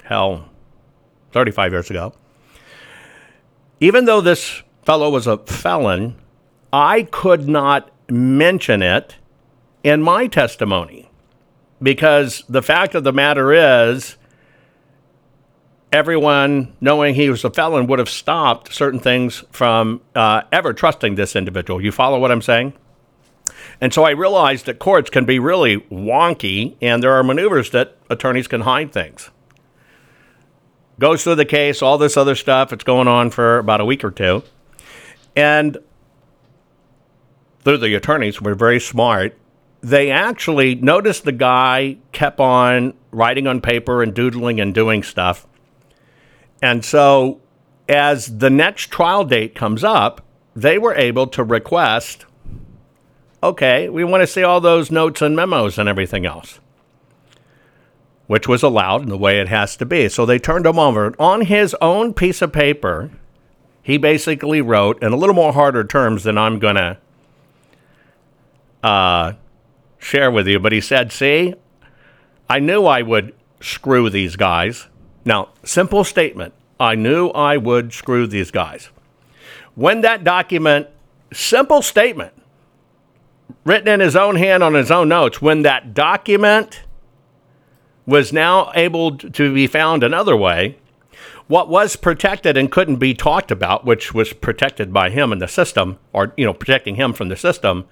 hell 0.03 0.49
35 1.31 1.71
years 1.71 1.89
ago. 1.89 2.13
Even 3.79 4.05
though 4.05 4.21
this 4.21 4.63
fellow 4.83 5.09
was 5.09 5.27
a 5.27 5.37
felon, 5.39 6.15
I 6.71 7.03
could 7.03 7.47
not 7.47 7.91
mention 8.09 8.81
it 8.81 9.15
in 9.83 10.01
my 10.01 10.27
testimony 10.27 11.09
because 11.81 12.43
the 12.47 12.61
fact 12.61 12.95
of 12.95 13.03
the 13.03 13.11
matter 13.11 13.51
is, 13.51 14.15
everyone 15.91 16.75
knowing 16.81 17.15
he 17.15 17.29
was 17.29 17.43
a 17.43 17.49
felon 17.49 17.87
would 17.87 17.99
have 17.99 18.09
stopped 18.09 18.73
certain 18.73 18.99
things 18.99 19.43
from 19.51 20.01
uh, 20.15 20.41
ever 20.51 20.73
trusting 20.73 21.15
this 21.15 21.35
individual. 21.35 21.81
You 21.81 21.91
follow 21.91 22.19
what 22.19 22.31
I'm 22.31 22.41
saying? 22.41 22.73
And 23.81 23.93
so 23.93 24.03
I 24.03 24.11
realized 24.11 24.65
that 24.65 24.79
courts 24.79 25.09
can 25.09 25.25
be 25.25 25.39
really 25.39 25.77
wonky, 25.91 26.75
and 26.81 27.03
there 27.03 27.13
are 27.13 27.23
maneuvers 27.23 27.71
that 27.71 27.97
attorneys 28.09 28.47
can 28.47 28.61
hide 28.61 28.91
things. 28.91 29.29
Goes 30.99 31.23
through 31.23 31.35
the 31.35 31.45
case, 31.45 31.81
all 31.81 31.97
this 31.97 32.15
other 32.15 32.35
stuff. 32.35 32.71
It's 32.71 32.83
going 32.83 33.07
on 33.07 33.29
for 33.29 33.57
about 33.57 33.81
a 33.81 33.85
week 33.85 34.03
or 34.03 34.11
two. 34.11 34.43
And 35.35 35.77
through 37.65 37.79
the 37.79 37.95
attorneys 37.95 38.41
were 38.41 38.55
very 38.55 38.79
smart. 38.79 39.37
They 39.81 40.09
actually 40.09 40.75
noticed 40.75 41.25
the 41.25 41.31
guy 41.31 41.97
kept 42.11 42.39
on 42.39 42.93
writing 43.11 43.45
on 43.45 43.59
paper 43.59 44.01
and 44.01 44.13
doodling 44.13 44.59
and 44.61 44.73
doing 44.73 45.03
stuff. 45.03 45.45
And 46.61 46.85
so, 46.85 47.41
as 47.89 48.37
the 48.37 48.49
next 48.49 48.89
trial 48.89 49.25
date 49.25 49.53
comes 49.53 49.83
up, 49.83 50.21
they 50.55 50.77
were 50.77 50.95
able 50.95 51.27
to 51.27 51.43
request 51.43 52.25
okay, 53.49 53.89
we 53.89 54.03
want 54.03 54.21
to 54.21 54.27
see 54.27 54.43
all 54.43 54.59
those 54.59 54.91
notes 54.91 55.21
and 55.21 55.35
memos 55.35 55.77
and 55.77 55.87
everything 55.87 56.25
else, 56.25 56.59
which 58.27 58.47
was 58.47 58.63
allowed 58.63 59.03
in 59.03 59.09
the 59.09 59.17
way 59.17 59.39
it 59.39 59.47
has 59.47 59.75
to 59.77 59.85
be. 59.85 60.09
So 60.09 60.25
they 60.25 60.39
turned 60.39 60.65
him 60.65 60.79
over. 60.79 61.13
On 61.19 61.41
his 61.41 61.75
own 61.81 62.13
piece 62.13 62.41
of 62.41 62.51
paper, 62.51 63.11
he 63.81 63.97
basically 63.97 64.61
wrote, 64.61 65.01
in 65.03 65.13
a 65.13 65.15
little 65.15 65.35
more 65.35 65.53
harder 65.53 65.83
terms 65.83 66.23
than 66.23 66.37
I'm 66.37 66.59
going 66.59 66.75
to 66.75 66.97
uh, 68.83 69.33
share 69.97 70.31
with 70.31 70.47
you, 70.47 70.59
but 70.59 70.71
he 70.71 70.81
said, 70.81 71.11
See, 71.11 71.53
I 72.49 72.59
knew 72.59 72.85
I 72.85 73.01
would 73.01 73.33
screw 73.59 74.09
these 74.09 74.35
guys. 74.35 74.87
Now, 75.23 75.49
simple 75.63 76.03
statement 76.03 76.53
I 76.79 76.95
knew 76.95 77.29
I 77.29 77.57
would 77.57 77.93
screw 77.93 78.27
these 78.27 78.51
guys. 78.51 78.89
When 79.75 80.01
that 80.01 80.23
document, 80.23 80.87
simple 81.33 81.81
statement, 81.81 82.33
written 83.63 83.87
in 83.87 83.99
his 83.99 84.15
own 84.15 84.35
hand 84.35 84.63
on 84.63 84.73
his 84.73 84.91
own 84.91 85.09
notes, 85.09 85.41
when 85.41 85.63
that 85.63 85.93
document 85.93 86.83
was 88.05 88.31
now 88.31 88.71
able 88.75 89.17
to 89.17 89.53
be 89.53 89.67
found 89.67 90.03
another 90.03 90.35
way, 90.35 90.77
what 91.47 91.69
was 91.69 91.95
protected 91.95 92.57
and 92.57 92.71
couldn't 92.71 92.97
be 92.97 93.13
talked 93.13 93.51
about, 93.51 93.85
which 93.85 94.13
was 94.13 94.33
protected 94.33 94.91
by 94.91 95.09
him 95.09 95.31
and 95.31 95.41
the 95.41 95.47
system, 95.47 95.97
or 96.13 96.33
you 96.37 96.45
know, 96.45 96.53
protecting 96.53 96.95
him 96.95 97.13
from 97.13 97.29
the 97.29 97.35
system, 97.35 97.85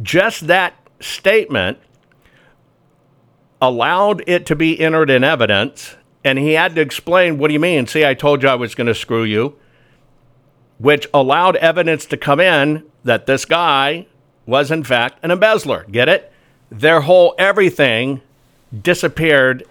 just 0.00 0.46
that 0.46 0.74
statement 1.00 1.78
allowed 3.60 4.22
it 4.26 4.46
to 4.46 4.56
be 4.56 4.80
entered 4.80 5.10
in 5.10 5.22
evidence, 5.22 5.96
and 6.24 6.38
he 6.38 6.52
had 6.52 6.74
to 6.74 6.80
explain, 6.80 7.38
"What 7.38 7.48
do 7.48 7.54
you 7.54 7.60
mean? 7.60 7.86
See, 7.86 8.04
I 8.04 8.14
told 8.14 8.42
you 8.42 8.48
I 8.48 8.54
was 8.54 8.74
going 8.74 8.86
to 8.86 8.94
screw 8.94 9.22
you," 9.22 9.56
which 10.78 11.06
allowed 11.12 11.56
evidence 11.56 12.06
to 12.06 12.16
come 12.16 12.40
in 12.40 12.84
that 13.04 13.26
this 13.26 13.44
guy 13.44 14.06
was 14.46 14.70
in 14.70 14.84
fact 14.84 15.18
an 15.22 15.30
embezzler. 15.30 15.84
Get 15.90 16.08
it? 16.08 16.32
Their 16.70 17.02
whole 17.02 17.34
everything 17.38 18.22
disappeared 18.82 19.64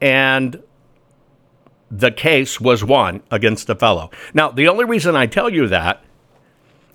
and 0.00 0.62
the 1.90 2.10
case 2.10 2.60
was 2.60 2.84
won 2.84 3.22
against 3.30 3.66
the 3.66 3.74
fellow. 3.74 4.10
Now, 4.34 4.50
the 4.50 4.68
only 4.68 4.84
reason 4.84 5.16
I 5.16 5.26
tell 5.26 5.48
you 5.48 5.68
that 5.68 6.02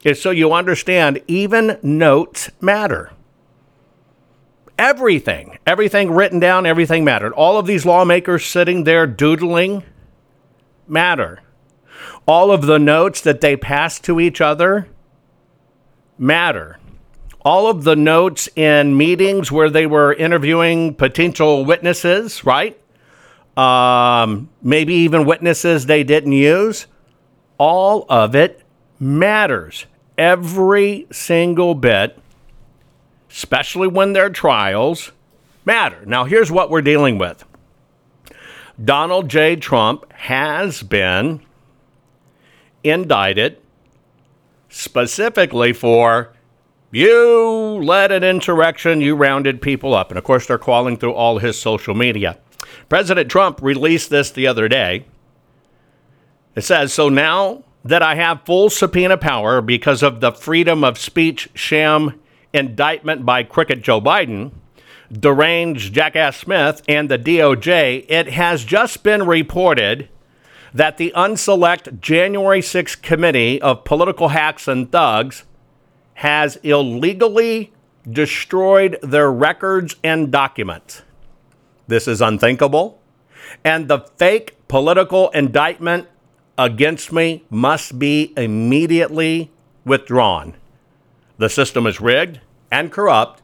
is 0.04 0.22
so 0.22 0.30
you 0.30 0.54
understand 0.54 1.22
even 1.28 1.80
notes 1.82 2.52
matter. 2.62 3.12
Everything, 4.78 5.58
everything 5.66 6.12
written 6.12 6.40
down, 6.40 6.66
everything 6.66 7.04
mattered. 7.04 7.34
All 7.34 7.58
of 7.58 7.66
these 7.66 7.86
lawmakers 7.86 8.46
sitting 8.46 8.84
there 8.84 9.08
doodling 9.08 9.84
matter. 10.88 11.42
All 12.28 12.52
of 12.52 12.66
the 12.66 12.80
notes 12.80 13.22
that 13.22 13.42
they 13.42 13.56
pass 13.56 14.00
to 14.02 14.20
each 14.20 14.42
other 14.42 14.88
matter 16.18 16.78
all 17.44 17.68
of 17.68 17.84
the 17.84 17.96
notes 17.96 18.48
in 18.56 18.96
meetings 18.98 19.52
where 19.52 19.70
they 19.70 19.86
were 19.86 20.14
interviewing 20.14 20.94
potential 20.96 21.66
witnesses, 21.66 22.46
right? 22.46 22.80
Um, 23.58 24.50
maybe 24.62 24.94
even 24.96 25.26
witnesses 25.26 25.86
they 25.86 26.04
didn't 26.04 26.32
use. 26.32 26.88
All 27.58 28.06
of 28.10 28.36
it 28.36 28.62
matters. 29.00 29.86
Every 30.18 31.08
single 31.12 31.76
bit, 31.76 32.18
especially 33.30 33.88
when 33.88 34.14
they're 34.14 34.30
trials, 34.30 35.12
matter. 35.66 36.04
Now, 36.06 36.24
here's 36.26 36.52
what 36.52 36.70
we're 36.70 36.82
dealing 36.82 37.18
with 37.18 37.44
Donald 38.84 39.30
J. 39.30 39.56
Trump 39.56 40.12
has 40.14 40.82
been 40.82 41.42
indicted 42.84 43.58
specifically 44.70 45.74
for 45.74 46.33
you 46.94 47.80
led 47.84 48.12
an 48.12 48.24
insurrection, 48.24 49.02
you 49.02 49.16
rounded 49.16 49.62
people 49.62 49.94
up. 49.94 50.10
And 50.10 50.18
of 50.18 50.24
course, 50.24 50.46
they're 50.46 50.58
calling 50.58 50.98
through 50.98 51.14
all 51.14 51.40
his 51.40 51.60
social 51.60 51.96
media. 51.96 52.38
President 52.88 53.30
Trump 53.30 53.62
released 53.62 54.10
this 54.10 54.32
the 54.32 54.48
other 54.48 54.68
day. 54.68 55.06
It 56.56 56.62
says, 56.62 56.94
So 56.94 57.10
now 57.10 57.64
that 57.84 58.02
I 58.02 58.16
have 58.16 58.46
full 58.46 58.70
subpoena 58.70 59.18
power 59.18 59.62
because 59.62 60.04
of 60.04 60.22
the 60.22 60.32
freedom 60.32 60.84
of 60.84 60.98
speech 60.98 61.50
sham 61.54 62.20
indictment 62.54 63.26
by 63.26 63.44
Crooked 63.44 63.84
Joe 63.84 64.00
Biden, 64.00 64.52
deranged 65.12 65.94
Jackass 65.94 66.38
Smith, 66.38 66.82
and 66.88 67.10
the 67.10 67.20
DOJ, 67.20 68.06
it 68.08 68.30
has 68.30 68.64
just 68.64 69.04
been 69.04 69.26
reported 69.26 70.10
that 70.74 70.98
the 70.98 71.12
unselect 71.16 72.00
January 72.00 72.62
6 72.62 72.96
committee 72.98 73.62
of 73.62 73.84
political 73.84 74.30
hacks 74.30 74.68
and 74.68 74.92
thugs 74.92 75.44
has 76.16 76.58
illegally 76.58 77.72
destroyed 78.10 78.98
their 79.02 79.32
records 79.32 79.96
and 80.04 80.32
documents. 80.32 81.02
This 81.88 82.08
is 82.08 82.22
unthinkable. 82.22 83.02
And 83.64 83.88
the 83.88 84.00
fake 84.18 84.58
political 84.68 85.30
indictment 85.32 86.08
against 86.58 87.12
me 87.12 87.44
must 87.50 88.00
be 88.00 88.34
immediately 88.38 89.52
withdrawn. 89.86 90.56
The 91.38 91.50
system 91.50 91.88
is 91.88 92.00
rigged 92.00 92.40
and 92.72 92.92
corrupt, 92.92 93.42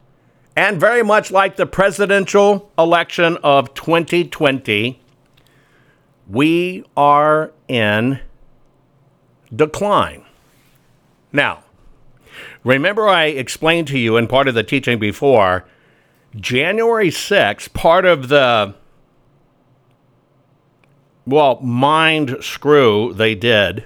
and 0.56 0.80
very 0.80 1.04
much 1.04 1.32
like 1.32 1.56
the 1.56 1.66
presidential 1.66 2.72
election 2.78 3.38
of 3.44 3.74
2020, 3.74 5.02
we 6.28 6.84
are 6.96 7.52
in 7.68 8.20
decline. 9.56 10.26
Now, 11.32 11.64
Remember, 12.64 13.08
I 13.08 13.26
explained 13.26 13.88
to 13.88 14.00
you 14.00 14.18
in 14.18 14.28
part 14.28 14.48
of 14.48 14.56
the 14.56 14.64
teaching 14.64 15.00
before, 15.00 15.66
January 16.36 17.10
6th, 17.10 17.74
part 17.74 18.06
of 18.06 18.28
the, 18.28 18.76
well, 21.26 21.60
mind 21.62 22.38
screw 22.42 23.14
they 23.14 23.34
did 23.34 23.86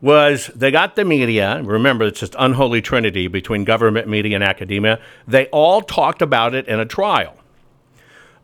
was 0.00 0.48
they 0.48 0.70
got 0.70 0.96
the 0.96 1.04
media. 1.04 1.62
Remember, 1.62 2.04
it's 2.04 2.20
just 2.20 2.36
unholy 2.38 2.82
trinity 2.82 3.26
between 3.26 3.64
government, 3.64 4.06
media, 4.06 4.34
and 4.34 4.44
academia. 4.44 5.00
They 5.26 5.46
all 5.46 5.80
talked 5.80 6.20
about 6.20 6.54
it 6.54 6.68
in 6.68 6.78
a 6.78 6.84
trial. 6.84 7.34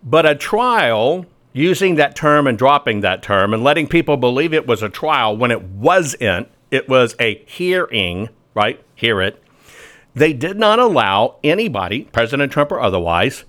But 0.03 0.25
a 0.25 0.35
trial, 0.35 1.27
using 1.53 1.97
that 1.97 2.17
term 2.17 2.47
and 2.47 2.57
dropping 2.57 3.01
that 3.01 3.23
term 3.23 3.53
and 3.53 3.63
letting 3.63 3.87
people 3.87 4.17
believe 4.17 4.55
it 4.55 4.67
was 4.67 4.83
a 4.83 4.89
trial 4.89 5.37
when 5.37 5.51
it 5.51 5.63
wasn't, 5.63 6.49
it 6.71 6.89
was 6.89 7.15
a 7.21 7.45
hearing 7.45 8.31
right? 8.55 8.81
Hear 9.01 9.23
it. 9.23 9.43
They 10.15 10.35
did 10.35 10.59
not 10.59 10.79
allow 10.79 11.39
anybody, 11.43 12.03
President 12.05 12.53
Trump 12.53 12.71
or 12.71 12.83
otherwise, 12.83 13.45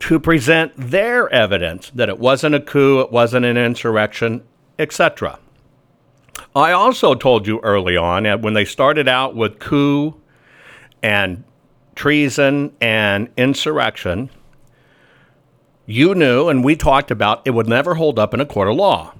to 0.00 0.18
present 0.18 0.72
their 0.76 1.28
evidence 1.28 1.92
that 1.94 2.08
it 2.08 2.18
wasn't 2.18 2.56
a 2.56 2.60
coup, 2.60 2.98
it 2.98 3.12
wasn't 3.12 3.46
an 3.46 3.56
insurrection, 3.56 4.42
etc. 4.76 5.38
I 6.56 6.72
also 6.72 7.14
told 7.14 7.46
you 7.46 7.60
early 7.60 7.96
on 7.96 8.26
uh, 8.26 8.36
when 8.36 8.54
they 8.54 8.64
started 8.64 9.06
out 9.06 9.36
with 9.36 9.60
coup 9.60 10.20
and 11.00 11.44
treason 11.94 12.74
and 12.80 13.28
insurrection, 13.36 14.30
you 15.86 16.12
knew 16.12 16.48
and 16.48 16.64
we 16.64 16.74
talked 16.74 17.12
about 17.12 17.40
it 17.44 17.52
would 17.52 17.68
never 17.68 17.94
hold 17.94 18.18
up 18.18 18.34
in 18.34 18.40
a 18.40 18.46
court 18.46 18.66
of 18.66 18.74
law 18.74 19.14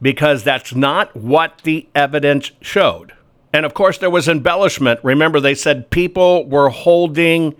because 0.00 0.44
that's 0.44 0.74
not 0.74 1.14
what 1.14 1.60
the 1.64 1.88
evidence 1.94 2.52
showed. 2.62 3.12
And 3.52 3.64
of 3.64 3.74
course, 3.74 3.98
there 3.98 4.10
was 4.10 4.28
embellishment. 4.28 5.00
Remember, 5.02 5.40
they 5.40 5.54
said 5.54 5.90
people 5.90 6.46
were 6.46 6.68
holding 6.68 7.54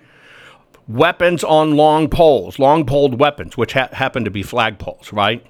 weapons 0.88 1.42
on 1.42 1.76
long 1.76 2.08
poles, 2.08 2.58
long 2.58 2.84
poled 2.84 3.18
weapons, 3.18 3.56
which 3.56 3.72
ha- 3.72 3.88
happened 3.92 4.24
to 4.24 4.30
be 4.30 4.42
flagpoles, 4.42 5.12
right? 5.12 5.44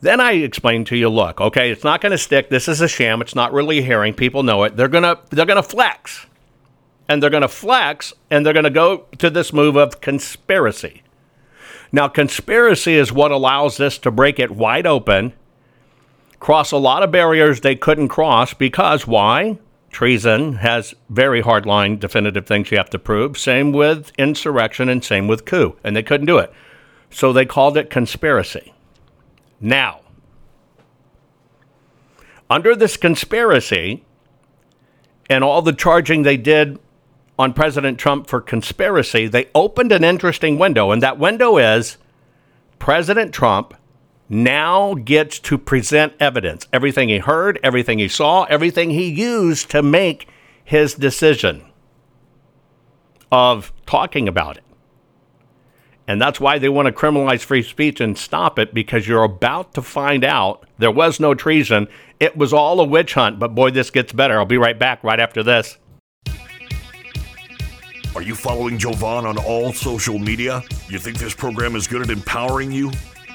Then 0.00 0.20
I 0.20 0.32
explained 0.32 0.86
to 0.88 0.96
you, 0.96 1.08
look, 1.08 1.40
okay, 1.40 1.70
it's 1.70 1.84
not 1.84 2.00
going 2.00 2.12
to 2.12 2.18
stick. 2.18 2.50
This 2.50 2.68
is 2.68 2.80
a 2.80 2.88
sham. 2.88 3.22
It's 3.22 3.34
not 3.34 3.52
really 3.52 3.78
a 3.78 3.82
hearing. 3.82 4.14
People 4.14 4.42
know 4.42 4.64
it. 4.64 4.76
They're 4.76 4.88
going 4.88 5.04
to 5.04 5.18
they're 5.30 5.46
going 5.46 5.62
to 5.62 5.68
flex. 5.68 6.26
And 7.08 7.22
they're 7.22 7.30
going 7.30 7.42
to 7.42 7.48
flex 7.48 8.12
and 8.30 8.44
they're 8.44 8.52
going 8.52 8.64
to 8.64 8.70
go 8.70 9.06
to 9.18 9.30
this 9.30 9.52
move 9.52 9.76
of 9.76 10.00
conspiracy. 10.00 11.02
Now, 11.92 12.08
conspiracy 12.08 12.94
is 12.94 13.12
what 13.12 13.30
allows 13.30 13.76
this 13.76 13.96
to 13.98 14.10
break 14.10 14.40
it 14.40 14.50
wide 14.50 14.86
open, 14.86 15.32
cross 16.40 16.72
a 16.72 16.76
lot 16.76 17.02
of 17.02 17.10
barriers 17.10 17.60
they 17.60 17.76
couldn't 17.76 18.08
cross 18.08 18.54
because 18.54 19.06
why? 19.06 19.58
Treason 19.90 20.56
has 20.56 20.94
very 21.08 21.42
hardline 21.42 21.98
definitive 21.98 22.46
things 22.46 22.70
you 22.70 22.76
have 22.76 22.90
to 22.90 22.98
prove. 22.98 23.38
Same 23.38 23.72
with 23.72 24.12
insurrection 24.18 24.88
and 24.88 25.02
same 25.02 25.26
with 25.26 25.46
coup. 25.46 25.76
And 25.82 25.96
they 25.96 26.02
couldn't 26.02 26.26
do 26.26 26.38
it. 26.38 26.52
So 27.10 27.32
they 27.32 27.46
called 27.46 27.76
it 27.76 27.88
conspiracy. 27.88 28.74
Now, 29.58 30.00
under 32.50 32.76
this 32.76 32.96
conspiracy 32.96 34.04
and 35.30 35.42
all 35.42 35.62
the 35.62 35.72
charging 35.72 36.22
they 36.22 36.36
did 36.36 36.78
on 37.38 37.52
President 37.52 37.98
Trump 37.98 38.26
for 38.26 38.40
conspiracy, 38.40 39.26
they 39.26 39.48
opened 39.54 39.92
an 39.92 40.04
interesting 40.04 40.58
window. 40.58 40.90
And 40.90 41.02
that 41.02 41.18
window 41.18 41.56
is 41.56 41.96
President 42.78 43.32
Trump 43.32 43.74
now 44.28 44.94
gets 44.94 45.38
to 45.38 45.58
present 45.58 46.12
evidence 46.18 46.66
everything 46.72 47.08
he 47.08 47.18
heard, 47.18 47.58
everything 47.62 47.98
he 47.98 48.08
saw, 48.08 48.44
everything 48.44 48.90
he 48.90 49.08
used 49.08 49.70
to 49.70 49.82
make 49.82 50.28
his 50.64 50.94
decision 50.94 51.64
of 53.30 53.72
talking 53.86 54.28
about 54.28 54.56
it. 54.56 54.64
And 56.08 56.20
that's 56.22 56.38
why 56.38 56.58
they 56.58 56.68
want 56.68 56.86
to 56.86 56.92
criminalize 56.92 57.40
free 57.40 57.62
speech 57.62 58.00
and 58.00 58.16
stop 58.16 58.58
it 58.58 58.72
because 58.72 59.08
you're 59.08 59.24
about 59.24 59.74
to 59.74 59.82
find 59.82 60.24
out 60.24 60.64
there 60.78 60.90
was 60.90 61.18
no 61.18 61.34
treason. 61.34 61.88
It 62.20 62.36
was 62.36 62.52
all 62.52 62.80
a 62.80 62.84
witch 62.84 63.14
hunt. 63.14 63.40
But 63.40 63.54
boy, 63.54 63.70
this 63.70 63.90
gets 63.90 64.12
better. 64.12 64.38
I'll 64.38 64.46
be 64.46 64.58
right 64.58 64.78
back 64.78 65.02
right 65.02 65.18
after 65.18 65.42
this. 65.42 65.78
Are 68.14 68.22
you 68.22 68.34
following 68.34 68.78
Jovan 68.78 69.26
on 69.26 69.36
all 69.36 69.72
social 69.72 70.18
media? 70.18 70.62
You 70.88 70.98
think 70.98 71.18
this 71.18 71.34
program 71.34 71.76
is 71.76 71.86
good 71.86 72.02
at 72.02 72.10
empowering 72.10 72.72
you? 72.72 72.90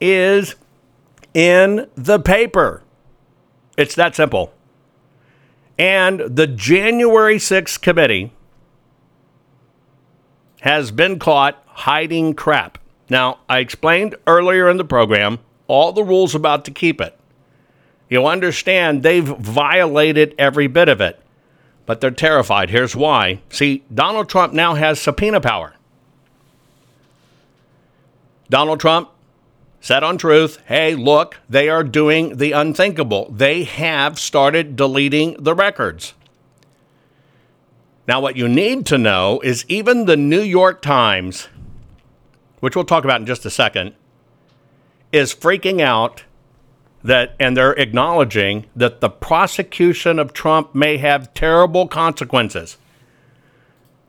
is 0.00 0.54
in 1.34 1.88
the 1.94 2.18
paper. 2.18 2.82
It's 3.76 3.94
that 3.94 4.16
simple. 4.16 4.52
And 5.78 6.20
the 6.20 6.46
January 6.46 7.36
6th 7.36 7.80
committee 7.80 8.32
has 10.60 10.90
been 10.90 11.18
caught 11.18 11.62
hiding 11.66 12.34
crap. 12.34 12.78
Now, 13.08 13.38
I 13.48 13.58
explained 13.60 14.16
earlier 14.26 14.68
in 14.68 14.76
the 14.76 14.84
program 14.84 15.38
all 15.68 15.92
the 15.92 16.02
rules 16.02 16.34
about 16.34 16.64
to 16.64 16.70
keep 16.70 17.00
it. 17.00 17.18
You'll 18.10 18.26
understand 18.26 19.02
they've 19.02 19.24
violated 19.24 20.34
every 20.38 20.66
bit 20.66 20.88
of 20.88 21.00
it, 21.00 21.20
but 21.86 22.00
they're 22.00 22.10
terrified. 22.10 22.70
Here's 22.70 22.96
why. 22.96 23.40
See, 23.50 23.84
Donald 23.94 24.28
Trump 24.28 24.52
now 24.52 24.74
has 24.74 24.98
subpoena 25.00 25.40
power. 25.40 25.74
Donald 28.50 28.80
Trump 28.80 29.10
said 29.80 30.02
on 30.02 30.18
truth, 30.18 30.58
hey, 30.66 30.94
look, 30.94 31.36
they 31.48 31.68
are 31.68 31.84
doing 31.84 32.36
the 32.36 32.52
unthinkable. 32.52 33.30
They 33.30 33.64
have 33.64 34.18
started 34.18 34.76
deleting 34.76 35.36
the 35.38 35.54
records. 35.54 36.14
Now, 38.06 38.20
what 38.20 38.36
you 38.36 38.48
need 38.48 38.86
to 38.86 38.98
know 38.98 39.40
is 39.40 39.64
even 39.68 40.06
the 40.06 40.16
New 40.16 40.40
York 40.40 40.82
Times, 40.82 41.48
which 42.60 42.74
we'll 42.74 42.84
talk 42.84 43.04
about 43.04 43.20
in 43.20 43.26
just 43.26 43.44
a 43.44 43.50
second, 43.50 43.94
is 45.12 45.34
freaking 45.34 45.80
out 45.80 46.24
that, 47.04 47.34
and 47.38 47.56
they're 47.56 47.72
acknowledging 47.72 48.66
that 48.74 49.00
the 49.00 49.10
prosecution 49.10 50.18
of 50.18 50.32
Trump 50.32 50.74
may 50.74 50.96
have 50.96 51.32
terrible 51.34 51.86
consequences. 51.86 52.78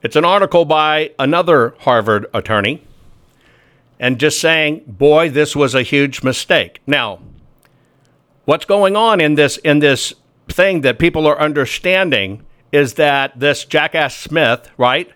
It's 0.02 0.16
an 0.16 0.26
article 0.26 0.66
by 0.66 1.12
another 1.20 1.76
Harvard 1.80 2.26
attorney 2.34 2.84
and 4.00 4.20
just 4.20 4.40
saying, 4.40 4.84
boy, 4.88 5.30
this 5.30 5.56
was 5.56 5.76
a 5.76 5.84
huge 5.84 6.24
mistake. 6.24 6.82
Now, 6.88 7.20
what's 8.46 8.66
going 8.66 8.96
on 8.96 9.20
in 9.20 9.36
this 9.36 9.58
in 9.58 9.80
this 9.80 10.14
thing 10.48 10.82
that 10.82 11.00
people 11.00 11.28
are 11.28 11.40
understanding 11.40 12.46
is 12.72 12.96
that 12.96 13.40
this 13.40 13.66
jackass 13.66 14.16
Smith, 14.16 14.70
right? 14.78 15.12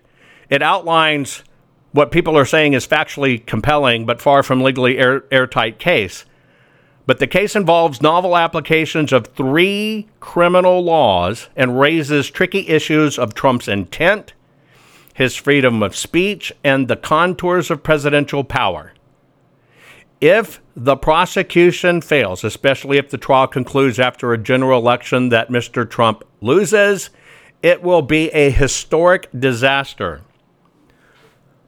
It 0.50 0.62
outlines 0.62 1.42
what 1.92 2.10
people 2.10 2.36
are 2.36 2.44
saying 2.44 2.72
is 2.72 2.86
factually 2.86 3.44
compelling 3.46 4.04
but 4.04 4.20
far 4.20 4.42
from 4.42 4.62
legally 4.62 4.98
air, 4.98 5.24
airtight 5.30 5.78
case. 5.78 6.24
But 7.06 7.18
the 7.18 7.26
case 7.26 7.54
involves 7.54 8.02
novel 8.02 8.36
applications 8.36 9.12
of 9.12 9.26
three 9.28 10.08
criminal 10.20 10.82
laws 10.82 11.48
and 11.54 11.78
raises 11.78 12.30
tricky 12.30 12.68
issues 12.68 13.18
of 13.18 13.34
Trump's 13.34 13.68
intent, 13.68 14.32
his 15.14 15.36
freedom 15.36 15.82
of 15.82 15.96
speech, 15.96 16.52
and 16.62 16.88
the 16.88 16.96
contours 16.96 17.70
of 17.70 17.82
presidential 17.82 18.44
power. 18.44 18.92
If 20.20 20.60
the 20.76 20.96
prosecution 20.96 22.00
fails, 22.00 22.44
especially 22.44 22.98
if 22.98 23.10
the 23.10 23.18
trial 23.18 23.46
concludes 23.46 23.98
after 23.98 24.32
a 24.32 24.38
general 24.38 24.80
election 24.80 25.28
that 25.30 25.48
Mr. 25.48 25.88
Trump 25.88 26.24
loses, 26.40 27.10
it 27.62 27.82
will 27.82 28.02
be 28.02 28.28
a 28.30 28.50
historic 28.50 29.28
disaster. 29.38 30.22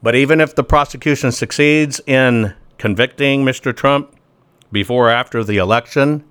But 0.02 0.14
even 0.14 0.40
if 0.40 0.54
the 0.54 0.64
prosecution 0.64 1.32
succeeds 1.32 2.00
in 2.06 2.54
convicting 2.78 3.44
Mr. 3.44 3.74
Trump 3.74 4.14
before 4.72 5.08
or 5.08 5.10
after 5.10 5.44
the 5.44 5.56
election, 5.56 6.24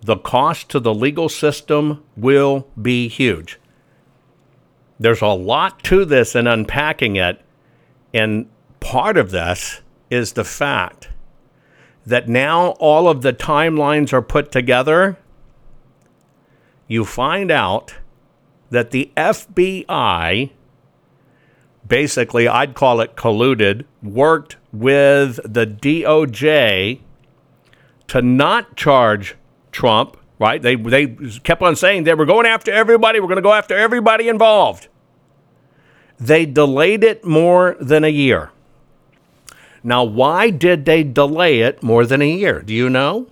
the 0.00 0.16
cost 0.16 0.68
to 0.70 0.80
the 0.80 0.94
legal 0.94 1.28
system 1.28 2.02
will 2.16 2.68
be 2.80 3.08
huge. 3.08 3.58
There's 5.02 5.22
a 5.22 5.28
lot 5.28 5.82
to 5.84 6.04
this 6.04 6.34
and 6.34 6.46
unpacking 6.46 7.16
it. 7.16 7.40
And 8.14 8.48
part 8.80 9.16
of 9.16 9.30
this 9.30 9.80
is 10.10 10.34
the 10.34 10.44
fact 10.44 11.08
that 12.06 12.28
now 12.28 12.70
all 12.72 13.08
of 13.08 13.22
the 13.22 13.32
timelines 13.32 14.12
are 14.12 14.22
put 14.22 14.52
together. 14.52 15.18
You 16.86 17.04
find 17.04 17.50
out 17.50 17.94
that 18.70 18.90
the 18.90 19.10
FBI, 19.16 20.50
basically, 21.86 22.48
I'd 22.48 22.74
call 22.74 23.00
it 23.00 23.16
colluded, 23.16 23.84
worked 24.02 24.56
with 24.72 25.40
the 25.44 25.66
DOJ 25.66 27.00
to 28.08 28.22
not 28.22 28.76
charge 28.76 29.36
Trump, 29.72 30.16
right? 30.38 30.60
They, 30.60 30.76
they 30.76 31.06
kept 31.44 31.62
on 31.62 31.76
saying 31.76 32.04
they 32.04 32.14
were 32.14 32.26
going 32.26 32.46
after 32.46 32.70
everybody, 32.70 33.20
we're 33.20 33.26
going 33.26 33.36
to 33.36 33.42
go 33.42 33.52
after 33.52 33.76
everybody 33.76 34.28
involved. 34.28 34.88
They 36.22 36.46
delayed 36.46 37.02
it 37.02 37.24
more 37.24 37.76
than 37.80 38.04
a 38.04 38.08
year. 38.08 38.52
Now, 39.82 40.04
why 40.04 40.50
did 40.50 40.84
they 40.84 41.02
delay 41.02 41.62
it 41.62 41.82
more 41.82 42.06
than 42.06 42.22
a 42.22 42.30
year? 42.30 42.62
Do 42.62 42.72
you 42.72 42.88
know? 42.88 43.26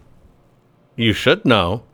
You 0.97 1.13
should 1.13 1.45
know. 1.45 1.85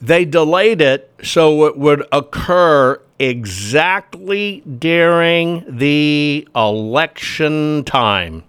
They 0.00 0.24
delayed 0.24 0.80
it 0.80 1.08
so 1.22 1.66
it 1.66 1.78
would 1.78 2.04
occur 2.10 3.00
exactly 3.20 4.62
during 4.62 5.64
the 5.68 6.48
election 6.56 7.84
time. 7.84 8.42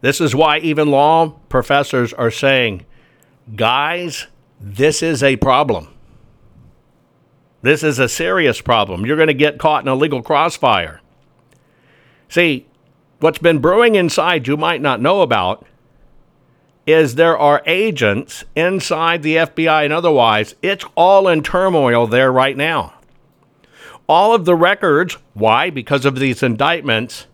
This 0.00 0.20
is 0.20 0.32
why 0.32 0.58
even 0.58 0.92
law 0.92 1.30
professors 1.48 2.12
are 2.12 2.30
saying, 2.30 2.86
guys, 3.56 4.28
this 4.60 5.02
is 5.02 5.24
a 5.24 5.34
problem. 5.38 5.88
This 7.62 7.82
is 7.82 7.98
a 7.98 8.08
serious 8.08 8.60
problem. 8.60 9.04
You're 9.04 9.16
going 9.16 9.28
to 9.28 9.34
get 9.34 9.58
caught 9.58 9.84
in 9.84 9.88
a 9.88 9.94
legal 9.94 10.22
crossfire. 10.22 11.00
See, 12.28 12.66
what's 13.18 13.38
been 13.38 13.58
brewing 13.58 13.96
inside 13.96 14.46
you 14.46 14.56
might 14.56 14.80
not 14.80 15.00
know 15.00 15.20
about 15.20 15.66
is 16.86 17.14
there 17.14 17.38
are 17.38 17.62
agents 17.66 18.44
inside 18.56 19.22
the 19.22 19.36
FBI 19.36 19.84
and 19.84 19.92
otherwise. 19.92 20.54
It's 20.62 20.84
all 20.94 21.28
in 21.28 21.42
turmoil 21.42 22.06
there 22.06 22.32
right 22.32 22.56
now. 22.56 22.94
All 24.08 24.34
of 24.34 24.44
the 24.44 24.56
records, 24.56 25.18
why? 25.34 25.70
Because 25.70 26.04
of 26.04 26.18
these 26.18 26.42
indictments, 26.42 27.26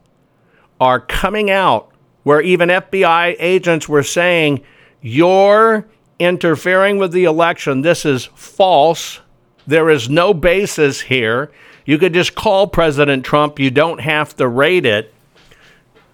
are 0.80 1.00
coming 1.00 1.50
out 1.50 1.90
where 2.22 2.40
even 2.40 2.68
FBI 2.68 3.36
agents 3.38 3.88
were 3.88 4.02
saying, 4.02 4.62
You're 5.00 5.86
interfering 6.18 6.98
with 6.98 7.12
the 7.12 7.24
election. 7.24 7.82
This 7.82 8.04
is 8.04 8.26
false. 8.34 9.20
There 9.66 9.90
is 9.90 10.08
no 10.08 10.32
basis 10.32 11.02
here. 11.02 11.50
You 11.84 11.98
could 11.98 12.14
just 12.14 12.34
call 12.34 12.66
President 12.66 13.24
Trump. 13.24 13.58
You 13.58 13.70
don't 13.70 14.00
have 14.00 14.36
to 14.36 14.46
rate 14.46 14.86
it. 14.86 15.12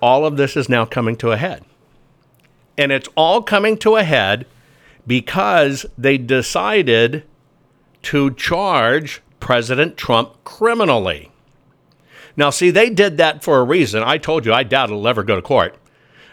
All 0.01 0.25
of 0.25 0.37
this 0.37 0.57
is 0.57 0.69
now 0.69 0.85
coming 0.85 1.17
to 1.17 1.33
a 1.33 1.37
head. 1.37 1.65
And 2.79 2.91
it's 2.91 3.09
all 3.15 3.43
coming 3.43 3.77
to 3.79 3.97
a 3.97 4.05
head 4.05 4.47
because 5.07 5.85
they 5.99 6.19
decided 6.19 7.25
to 8.03 8.33
charge 8.35 9.23
President 9.41 9.97
Trump 9.97 10.43
criminally. 10.45 11.31
Now, 12.37 12.51
see, 12.51 12.71
they 12.71 12.89
did 12.89 13.19
that 13.19 13.45
for 13.45 13.59
a 13.59 13.65
reason. 13.65 14.03
I 14.03 14.19
told 14.19 14.47
you 14.47 14.53
I 14.53 14.63
doubt 14.63 14.89
it'll 14.89 15.07
ever 15.07 15.23
go 15.23 15.37
to 15.37 15.43
court. 15.43 15.77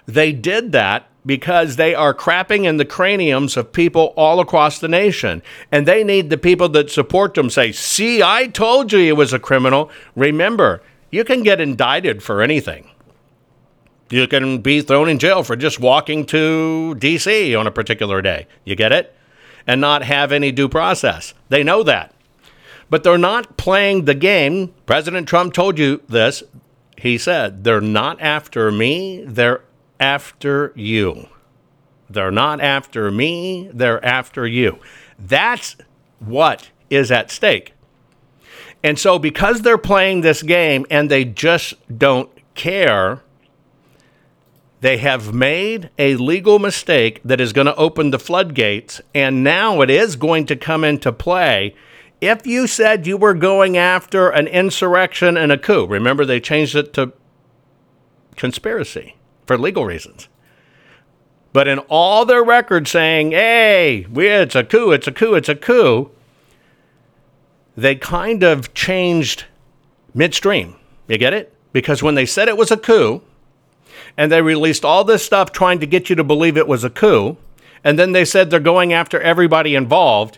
They 0.06 0.32
did 0.32 0.72
that 0.72 1.09
because 1.26 1.76
they 1.76 1.94
are 1.94 2.14
crapping 2.14 2.66
in 2.66 2.78
the 2.78 2.86
craniums 2.86 3.58
of 3.58 3.72
people 3.72 4.14
all 4.16 4.40
across 4.40 4.80
the 4.80 4.88
nation. 4.88 5.42
And 5.72 5.86
they 5.86 6.04
need 6.04 6.30
the 6.30 6.38
people 6.38 6.70
that 6.70 6.90
support 6.90 7.34
them 7.34 7.50
say, 7.50 7.72
See, 7.72 8.24
I 8.24 8.48
told 8.48 8.92
you 8.92 9.00
he 9.00 9.12
was 9.12 9.34
a 9.34 9.40
criminal. 9.40 9.92
Remember, 10.16 10.82
you 11.12 11.24
can 11.24 11.44
get 11.44 11.62
indicted 11.62 12.24
for 12.24 12.42
anything. 12.42 12.90
You 14.10 14.28
can 14.28 14.60
be 14.60 14.82
thrown 14.82 15.08
in 15.10 15.20
jail 15.20 15.44
for 15.44 15.56
just 15.56 15.80
walking 15.80 16.26
to 16.28 16.96
D.C. 16.96 17.54
on 17.54 17.68
a 17.68 17.72
particular 17.72 18.22
day. 18.22 18.48
You 18.66 18.76
get 18.76 18.92
it? 18.92 19.16
And 19.68 19.80
not 19.80 20.04
have 20.04 20.32
any 20.32 20.52
due 20.52 20.70
process. 20.70 21.36
They 21.50 21.64
know 21.64 21.84
that. 21.84 22.14
But 22.90 23.04
they're 23.04 23.20
not 23.20 23.56
playing 23.58 24.06
the 24.06 24.16
game. 24.16 24.74
President 24.88 25.28
Trump 25.28 25.54
told 25.54 25.78
you 25.78 26.02
this. 26.10 26.42
He 26.98 27.18
said, 27.18 27.64
they're 27.64 27.80
not 27.80 28.20
after 28.20 28.72
me, 28.72 29.24
they're 29.26 29.62
after 30.00 30.72
you. 30.76 31.28
They're 32.10 32.32
not 32.32 32.62
after 32.62 33.12
me, 33.12 33.70
they're 33.74 34.04
after 34.04 34.48
you. 34.48 34.80
That's 35.20 35.76
what 36.20 36.72
is 36.90 37.12
at 37.12 37.30
stake. 37.30 37.74
And 38.84 38.98
so, 38.98 39.20
because 39.20 39.62
they're 39.62 39.78
playing 39.78 40.22
this 40.22 40.42
game 40.42 40.86
and 40.90 41.12
they 41.12 41.26
just 41.26 41.74
don't 41.96 42.30
care, 42.56 43.22
they 44.82 44.98
have 44.98 45.34
made 45.34 45.90
a 46.00 46.16
legal 46.16 46.58
mistake 46.58 47.20
that 47.26 47.42
is 47.42 47.52
going 47.52 47.68
to 47.68 47.76
open 47.76 48.12
the 48.12 48.20
floodgates. 48.20 49.02
And 49.14 49.44
now 49.44 49.82
it 49.82 49.90
is 49.90 50.16
going 50.16 50.46
to 50.48 50.56
come 50.56 50.84
into 50.84 51.12
play. 51.12 51.76
If 52.22 52.48
you 52.48 52.68
said 52.68 53.06
you 53.06 53.18
were 53.18 53.34
going 53.34 53.78
after 53.78 54.30
an 54.30 54.48
insurrection 54.48 55.38
and 55.38 55.52
a 55.52 55.58
coup, 55.58 55.86
remember 55.86 56.26
they 56.26 56.40
changed 56.40 56.76
it 56.76 56.94
to 56.94 57.14
conspiracy 58.36 59.16
for 59.50 59.58
legal 59.58 59.84
reasons. 59.84 60.30
But 61.54 61.68
in 61.68 61.80
all 61.90 62.24
their 62.24 62.44
records 62.44 62.92
saying, 62.92 63.32
hey, 63.32 64.06
it's 64.08 64.54
a 64.54 64.64
coup, 64.64 64.92
it's 64.92 65.08
a 65.08 65.12
coup, 65.12 65.34
it's 65.34 65.50
a 65.50 65.56
coup, 65.56 66.12
they 67.76 67.96
kind 67.96 68.44
of 68.44 68.76
changed 68.76 69.46
midstream. 70.14 70.76
You 71.08 71.18
get 71.18 71.34
it? 71.34 71.52
Because 71.74 72.04
when 72.04 72.14
they 72.14 72.28
said 72.28 72.48
it 72.48 72.58
was 72.58 72.70
a 72.70 72.78
coup, 72.78 73.24
and 74.16 74.32
they 74.32 74.44
released 74.44 74.86
all 74.86 75.04
this 75.04 75.26
stuff 75.26 75.52
trying 75.52 75.80
to 75.80 75.88
get 75.88 76.12
you 76.12 76.16
to 76.18 76.24
believe 76.24 76.56
it 76.56 76.68
was 76.68 76.84
a 76.84 76.90
coup, 76.92 77.36
and 77.84 77.98
then 77.98 78.12
they 78.12 78.26
said 78.26 78.52
they're 78.52 78.60
going 78.60 78.94
after 78.94 79.20
everybody 79.20 79.74
involved, 79.74 80.38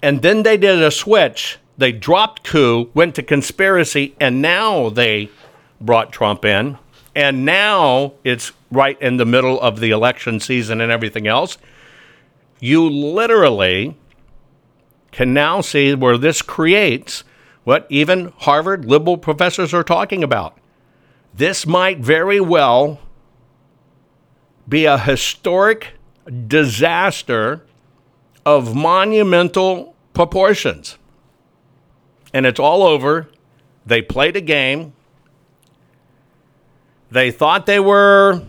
and 0.00 0.22
then 0.22 0.44
they 0.44 0.56
did 0.56 0.80
a 0.80 0.92
switch. 0.92 1.58
They 1.76 1.90
dropped 1.90 2.44
coup, 2.44 2.90
went 2.94 3.16
to 3.16 3.24
conspiracy, 3.24 4.14
and 4.20 4.40
now 4.40 4.88
they 4.88 5.30
brought 5.80 6.12
Trump 6.12 6.44
in 6.44 6.78
and 7.14 7.44
now 7.44 8.14
it's 8.24 8.52
right 8.70 9.00
in 9.00 9.16
the 9.16 9.26
middle 9.26 9.60
of 9.60 9.80
the 9.80 9.90
election 9.90 10.40
season 10.40 10.80
and 10.80 10.90
everything 10.90 11.26
else. 11.26 11.58
You 12.60 12.88
literally 12.88 13.96
can 15.10 15.34
now 15.34 15.60
see 15.60 15.94
where 15.94 16.16
this 16.16 16.42
creates 16.42 17.24
what 17.64 17.86
even 17.88 18.32
Harvard 18.38 18.84
liberal 18.86 19.18
professors 19.18 19.74
are 19.74 19.84
talking 19.84 20.24
about. 20.24 20.56
This 21.34 21.66
might 21.66 21.98
very 21.98 22.40
well 22.40 22.98
be 24.68 24.84
a 24.84 24.98
historic 24.98 25.94
disaster 26.46 27.64
of 28.44 28.74
monumental 28.74 29.94
proportions. 30.14 30.98
And 32.32 32.46
it's 32.46 32.60
all 32.60 32.82
over. 32.82 33.28
They 33.84 34.02
played 34.02 34.36
a 34.36 34.40
game. 34.40 34.94
They 37.12 37.30
thought 37.30 37.66
they 37.66 37.78
were, 37.78 38.40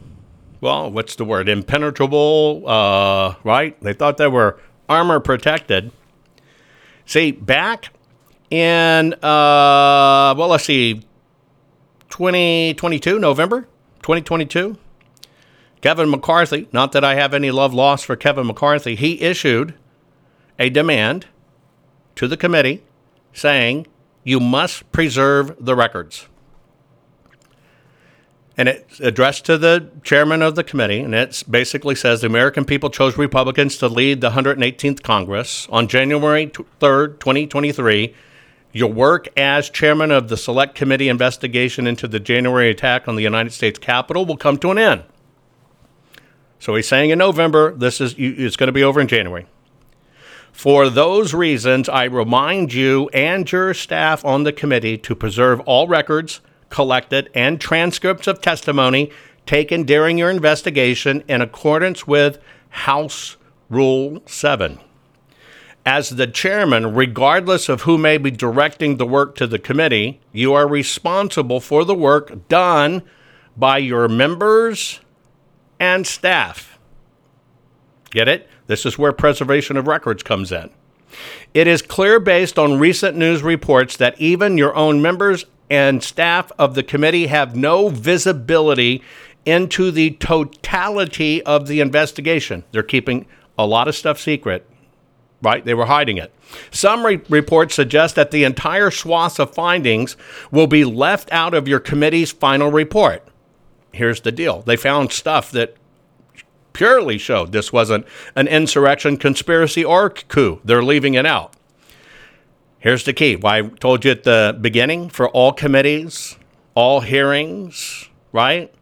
well, 0.62 0.90
what's 0.90 1.18
the 1.18 1.26
word? 1.26 1.50
Impenetrable, 1.50 2.64
uh, 2.66 3.36
right? 3.44 3.78
They 3.82 3.92
thought 3.92 4.16
they 4.16 4.30
were 4.30 4.58
armor 4.88 5.20
protected. 5.20 5.92
See, 7.06 7.32
back 7.32 7.90
in, 8.50 9.16
uh, 9.16 10.34
well, 10.38 10.48
let's 10.48 10.64
see, 10.64 11.04
2022, 12.10 13.20
November 13.20 13.64
2022, 14.02 14.78
Kevin 15.82 16.10
McCarthy, 16.10 16.70
not 16.72 16.94
that 16.94 17.04
I 17.04 17.16
have 17.16 17.34
any 17.34 17.52
love 17.52 17.74
lost 17.74 18.06
for 18.06 18.16
Kevin 18.16 18.48
McCarthy, 18.48 18.96
he 18.96 19.20
issued 19.20 19.74
a 20.58 20.70
demand 20.70 21.26
to 22.16 22.30
the 22.30 22.38
committee 22.38 22.82
saying 23.34 23.88
you 24.24 24.40
must 24.40 24.90
preserve 24.94 25.54
the 25.60 25.76
records 25.76 26.30
and 28.56 28.70
it's 28.70 29.00
addressed 29.00 29.46
to 29.46 29.58
the 29.58 29.90
chairman 30.04 30.42
of 30.42 30.56
the 30.56 30.64
committee, 30.64 31.00
and 31.00 31.16
it 31.16 31.44
basically 31.50 31.96
says 31.96 32.22
the 32.22 32.28
American 32.28 32.66
people 32.66 32.90
chose 32.90 33.18
Republicans 33.18 33.78
to 33.78 33.88
lead 33.88 34.22
the 34.22 34.32
118th 34.32 35.02
Congress 35.02 35.68
on 35.72 35.88
January 35.88 36.48
3rd, 36.48 37.20
2023. 37.20 38.14
Your 38.72 38.92
work 38.92 39.28
as 39.38 39.70
chairman 39.70 40.12
of 40.12 40.30
the 40.30 40.38
Select 40.38 40.76
Committee 40.76 41.10
investigation 41.10 41.86
into 41.88 42.08
the 42.08 42.20
January 42.20 42.70
attack 42.70 43.08
on 43.08 43.16
the 43.16 43.22
United 43.22 43.54
States 43.54 43.78
Capitol 43.80 44.26
will 44.26 44.38
come 44.38 44.58
to 44.58 44.72
an 44.72 44.78
end. 44.78 45.04
So 46.60 46.76
he's 46.76 46.88
saying 46.88 47.10
in 47.10 47.20
November, 47.20 47.76
this 47.76 48.00
is 48.00 48.16
it's 48.18 48.56
going 48.56 48.68
to 48.68 48.74
be 48.74 48.84
over 48.84 49.02
in 49.02 49.08
January. 49.08 49.46
For 50.52 50.90
those 50.90 51.34
reasons, 51.34 51.90
I 51.90 52.06
remind 52.06 52.74
you 52.74 53.10
and 53.10 53.52
your 53.52 53.74
staff 53.74 54.24
on 54.24 54.44
the 54.44 54.54
committee 54.54 54.98
to 55.00 55.16
preserve 55.16 55.60
all 55.62 55.88
records 55.88 56.40
collected 56.74 57.30
and 57.36 57.62
transcripts 57.62 58.26
of 58.26 58.42
testimony 58.42 59.12
taken 59.46 59.84
during 59.84 60.18
your 60.18 60.32
investigation 60.32 61.24
in 61.28 61.40
accordance 61.40 62.08
with 62.08 62.40
House 62.70 63.38
Rule 63.70 64.24
7. 64.26 64.80
As 65.86 66.10
the 66.10 66.26
chairman, 66.26 66.96
regardless 66.96 67.70
of 67.70 67.84
who 67.84 68.00
may 68.00 68.18
be 68.18 68.32
directing 68.32 68.98
the 68.98 69.06
work 69.06 69.36
to 69.36 69.46
the 69.46 69.60
committee, 69.60 70.20
you 70.32 70.54
are 70.54 70.68
responsible 70.68 71.60
for 71.60 71.86
the 71.86 71.94
work 71.94 72.48
done 72.48 73.04
by 73.56 73.78
your 73.78 74.08
members 74.08 75.00
and 75.80 76.08
staff. 76.08 76.80
Get 78.10 78.28
it? 78.28 78.50
This 78.66 78.84
is 78.84 78.98
where 78.98 79.14
preservation 79.14 79.78
of 79.78 79.86
records 79.86 80.24
comes 80.24 80.52
in. 80.52 80.72
It 81.54 81.68
is 81.68 81.84
clear 81.84 82.20
based 82.20 82.58
on 82.58 82.80
recent 82.80 83.16
news 83.16 83.44
reports 83.44 83.96
that 83.98 84.20
even 84.20 84.58
your 84.58 84.76
own 84.76 85.04
members 85.04 85.46
and 85.70 86.04
staff 86.04 86.52
of 86.58 86.76
the 86.76 86.84
committee 86.84 87.28
have 87.28 87.56
no 87.56 87.90
visibility 87.90 89.02
into 89.46 89.92
the 89.92 90.12
totality 90.12 91.42
of 91.44 91.68
the 91.68 91.80
investigation. 91.80 92.64
They're 92.72 92.84
keeping 92.84 93.26
a 93.58 93.66
lot 93.66 93.88
of 93.88 93.96
stuff 93.96 94.20
secret, 94.20 94.68
right? 95.42 95.64
They 95.64 95.74
were 95.74 95.86
hiding 95.86 96.18
it. 96.18 96.34
Some 96.72 97.06
re- 97.06 97.22
reports 97.30 97.76
suggest 97.76 98.16
that 98.16 98.32
the 98.32 98.44
entire 98.44 98.92
swath 98.92 99.40
of 99.40 99.54
findings 99.54 100.16
will 100.52 100.68
be 100.68 100.86
left 100.86 101.32
out 101.32 101.54
of 101.54 101.68
your 101.68 101.80
committee's 101.80 102.32
final 102.32 102.72
report. 102.72 103.28
Here's 103.92 104.22
the 104.22 104.32
deal 104.32 104.62
they 104.62 104.76
found 104.76 105.12
stuff 105.12 105.52
that 105.52 105.76
purely 106.74 107.18
showed 107.18 107.52
this 107.52 107.72
wasn't 107.72 108.06
an 108.36 108.48
insurrection, 108.48 109.18
conspiracy, 109.18 109.86
or 109.86 110.10
coup. 110.10 110.60
They're 110.64 110.84
leaving 110.84 111.14
it 111.14 111.26
out. 111.26 111.56
Here's 112.84 113.06
the 113.06 113.14
key. 113.14 113.38
Why 113.38 113.60
I 113.60 113.62
told 113.62 114.04
you 114.04 114.12
at 114.12 114.24
the 114.24 114.58
beginning 114.60 115.08
for 115.08 115.30
all 115.30 115.54
committees, 115.54 116.38
all 116.76 117.00
hearings, 117.00 118.10
right? 118.34 118.74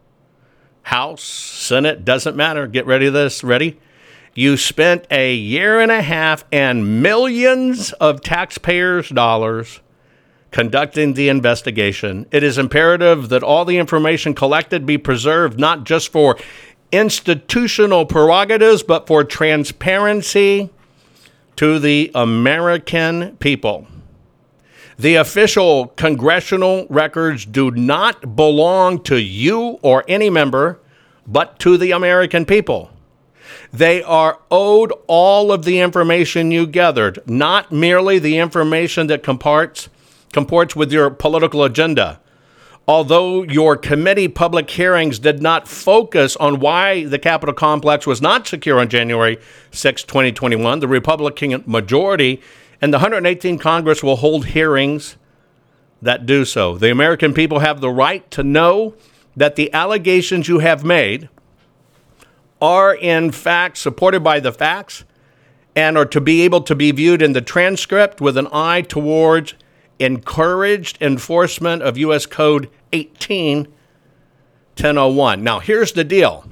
House, 0.82 1.22
Senate, 1.22 2.04
doesn't 2.04 2.34
matter. 2.34 2.66
Get 2.66 2.84
ready 2.84 3.04
to 3.04 3.10
this. 3.12 3.44
Ready? 3.44 3.78
You 4.34 4.56
spent 4.56 5.06
a 5.08 5.32
year 5.32 5.78
and 5.78 5.92
a 5.92 6.02
half 6.02 6.44
and 6.50 7.00
millions 7.00 7.92
of 7.92 8.22
taxpayers' 8.22 9.08
dollars 9.08 9.78
conducting 10.50 11.14
the 11.14 11.28
investigation. 11.28 12.26
It 12.32 12.42
is 12.42 12.58
imperative 12.58 13.28
that 13.28 13.44
all 13.44 13.64
the 13.64 13.78
information 13.78 14.34
collected 14.34 14.84
be 14.84 14.98
preserved 14.98 15.60
not 15.60 15.84
just 15.84 16.10
for 16.10 16.36
institutional 16.90 18.04
prerogatives, 18.04 18.82
but 18.82 19.06
for 19.06 19.22
transparency 19.22 20.70
to 21.54 21.78
the 21.78 22.10
American 22.16 23.36
people. 23.36 23.86
The 25.02 25.16
official 25.16 25.88
congressional 25.96 26.86
records 26.88 27.44
do 27.44 27.72
not 27.72 28.36
belong 28.36 29.02
to 29.02 29.16
you 29.20 29.80
or 29.82 30.04
any 30.06 30.30
member, 30.30 30.78
but 31.26 31.58
to 31.58 31.76
the 31.76 31.90
American 31.90 32.46
people. 32.46 32.88
They 33.72 34.00
are 34.04 34.38
owed 34.48 34.92
all 35.08 35.50
of 35.50 35.64
the 35.64 35.80
information 35.80 36.52
you 36.52 36.68
gathered, 36.68 37.18
not 37.26 37.72
merely 37.72 38.20
the 38.20 38.38
information 38.38 39.08
that 39.08 39.24
comports, 39.24 39.88
comports 40.32 40.76
with 40.76 40.92
your 40.92 41.10
political 41.10 41.64
agenda. 41.64 42.20
Although 42.86 43.42
your 43.42 43.76
committee 43.76 44.28
public 44.28 44.70
hearings 44.70 45.18
did 45.18 45.42
not 45.42 45.66
focus 45.66 46.36
on 46.36 46.60
why 46.60 47.06
the 47.06 47.18
Capitol 47.18 47.56
complex 47.56 48.06
was 48.06 48.22
not 48.22 48.46
secure 48.46 48.78
on 48.78 48.88
January 48.88 49.38
6, 49.72 50.04
2021, 50.04 50.78
the 50.78 50.86
Republican 50.86 51.64
majority 51.66 52.40
and 52.82 52.92
the 52.92 52.98
118th 52.98 53.60
Congress 53.60 54.02
will 54.02 54.16
hold 54.16 54.44
hearings 54.46 55.16
that 56.02 56.26
do 56.26 56.44
so. 56.44 56.76
The 56.76 56.90
American 56.90 57.32
people 57.32 57.60
have 57.60 57.80
the 57.80 57.90
right 57.90 58.28
to 58.32 58.42
know 58.42 58.94
that 59.36 59.54
the 59.54 59.72
allegations 59.72 60.48
you 60.48 60.58
have 60.58 60.82
made 60.84 61.28
are 62.60 62.92
in 62.94 63.30
fact 63.30 63.78
supported 63.78 64.24
by 64.24 64.40
the 64.40 64.52
facts 64.52 65.04
and 65.74 65.96
are 65.96 66.04
to 66.06 66.20
be 66.20 66.42
able 66.42 66.60
to 66.62 66.74
be 66.74 66.90
viewed 66.90 67.22
in 67.22 67.32
the 67.32 67.40
transcript 67.40 68.20
with 68.20 68.36
an 68.36 68.48
eye 68.52 68.82
towards 68.82 69.54
encouraged 69.98 71.00
enforcement 71.00 71.82
of 71.82 71.96
U.S. 71.98 72.26
Code 72.26 72.68
181001. 72.92 75.44
Now, 75.44 75.60
here's 75.60 75.92
the 75.92 76.04
deal. 76.04 76.44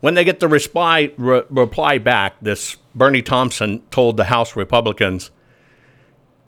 When 0.00 0.14
they 0.14 0.24
get 0.24 0.40
the 0.40 0.48
reply, 0.48 1.12
re- 1.16 1.42
reply 1.48 1.98
back, 1.98 2.34
this 2.40 2.76
Bennie 2.94 3.22
Thompson 3.22 3.82
told 3.90 4.16
the 4.16 4.24
House 4.24 4.56
Republicans, 4.56 5.30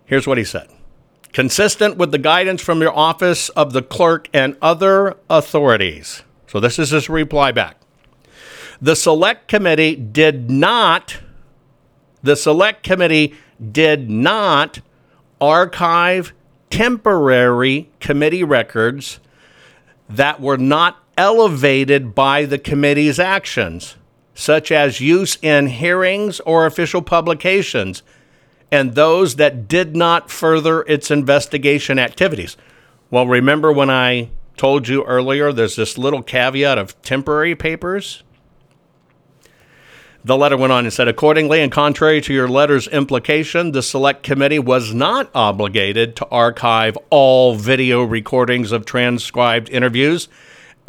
here's 0.04 0.26
what 0.26 0.38
he 0.38 0.44
said 0.44 0.68
consistent 1.32 1.96
with 1.96 2.10
the 2.10 2.18
guidance 2.18 2.62
from 2.62 2.80
your 2.80 2.96
office 2.96 3.50
of 3.50 3.72
the 3.72 3.82
clerk 3.82 4.28
and 4.32 4.56
other 4.62 5.16
authorities. 5.28 6.22
So, 6.46 6.58
this 6.58 6.78
is 6.78 6.90
his 6.90 7.08
reply 7.10 7.52
back. 7.52 7.76
The 8.80 8.96
select 8.96 9.48
committee 9.48 9.94
did 9.94 10.50
not, 10.50 11.18
the 12.22 12.36
select 12.36 12.82
committee 12.82 13.34
did 13.72 14.08
not 14.08 14.80
archive 15.40 16.32
temporary 16.70 17.90
committee 18.00 18.44
records 18.44 19.20
that 20.08 20.40
were 20.40 20.56
not 20.56 21.07
elevated 21.18 22.14
by 22.14 22.44
the 22.44 22.58
committee's 22.58 23.18
actions, 23.18 23.96
such 24.34 24.70
as 24.70 25.00
use 25.00 25.36
in 25.42 25.66
hearings 25.66 26.38
or 26.40 26.64
official 26.64 27.02
publications, 27.02 28.02
and 28.70 28.94
those 28.94 29.34
that 29.34 29.66
did 29.66 29.96
not 29.96 30.30
further 30.30 30.82
its 30.82 31.10
investigation 31.10 31.98
activities. 31.98 32.56
Well, 33.10 33.26
remember 33.26 33.72
when 33.72 33.90
I 33.90 34.30
told 34.56 34.86
you 34.86 35.04
earlier 35.04 35.52
there's 35.52 35.76
this 35.76 35.98
little 35.98 36.22
caveat 36.22 36.78
of 36.78 37.00
temporary 37.02 37.56
papers? 37.56 38.22
The 40.24 40.36
letter 40.36 40.56
went 40.56 40.72
on 40.72 40.84
and 40.84 40.92
said, 40.92 41.08
accordingly, 41.08 41.60
and 41.60 41.72
contrary 41.72 42.20
to 42.20 42.34
your 42.34 42.48
letter's 42.48 42.86
implication, 42.88 43.72
the 43.72 43.82
select 43.82 44.22
committee 44.22 44.58
was 44.58 44.92
not 44.92 45.30
obligated 45.34 46.16
to 46.16 46.26
archive 46.26 46.98
all 47.10 47.54
video 47.54 48.02
recordings 48.02 48.70
of 48.70 48.84
transcribed 48.84 49.70
interviews 49.70 50.28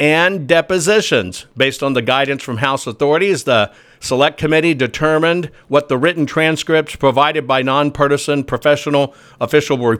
and 0.00 0.48
depositions. 0.48 1.44
Based 1.56 1.82
on 1.82 1.92
the 1.92 2.02
guidance 2.02 2.42
from 2.42 2.56
House 2.56 2.86
authorities, 2.86 3.44
the 3.44 3.70
select 4.00 4.38
committee 4.38 4.72
determined 4.72 5.50
what 5.68 5.88
the 5.88 5.98
written 5.98 6.24
transcripts 6.24 6.96
provided 6.96 7.46
by 7.46 7.60
nonpartisan 7.60 8.42
professional 8.42 9.14
official 9.40 9.76
re- 9.76 9.98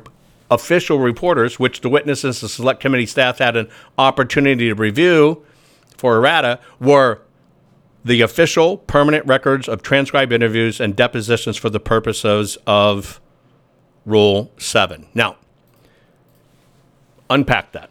official 0.50 0.98
reporters, 0.98 1.60
which 1.60 1.82
the 1.82 1.88
witnesses 1.88 2.42
and 2.42 2.50
select 2.50 2.80
committee 2.80 3.06
staff 3.06 3.38
had 3.38 3.56
an 3.56 3.68
opportunity 3.98 4.68
to 4.68 4.74
review 4.74 5.44
for 5.96 6.16
errata, 6.16 6.58
were 6.80 7.20
the 8.02 8.22
official 8.22 8.78
permanent 8.78 9.26
records 9.26 9.68
of 9.68 9.82
transcribed 9.82 10.32
interviews 10.32 10.80
and 10.80 10.96
depositions 10.96 11.58
for 11.58 11.68
the 11.68 11.78
purposes 11.78 12.56
of 12.66 13.20
Rule 14.06 14.50
7. 14.56 15.06
Now, 15.12 15.36
unpack 17.28 17.72
that. 17.72 17.90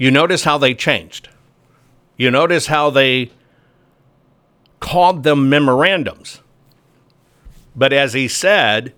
You 0.00 0.10
notice 0.10 0.44
how 0.44 0.56
they 0.56 0.72
changed. 0.72 1.28
You 2.16 2.30
notice 2.30 2.68
how 2.68 2.88
they 2.88 3.32
called 4.80 5.24
them 5.24 5.50
memorandums. 5.50 6.40
But 7.76 7.92
as 7.92 8.14
he 8.14 8.26
said, 8.26 8.94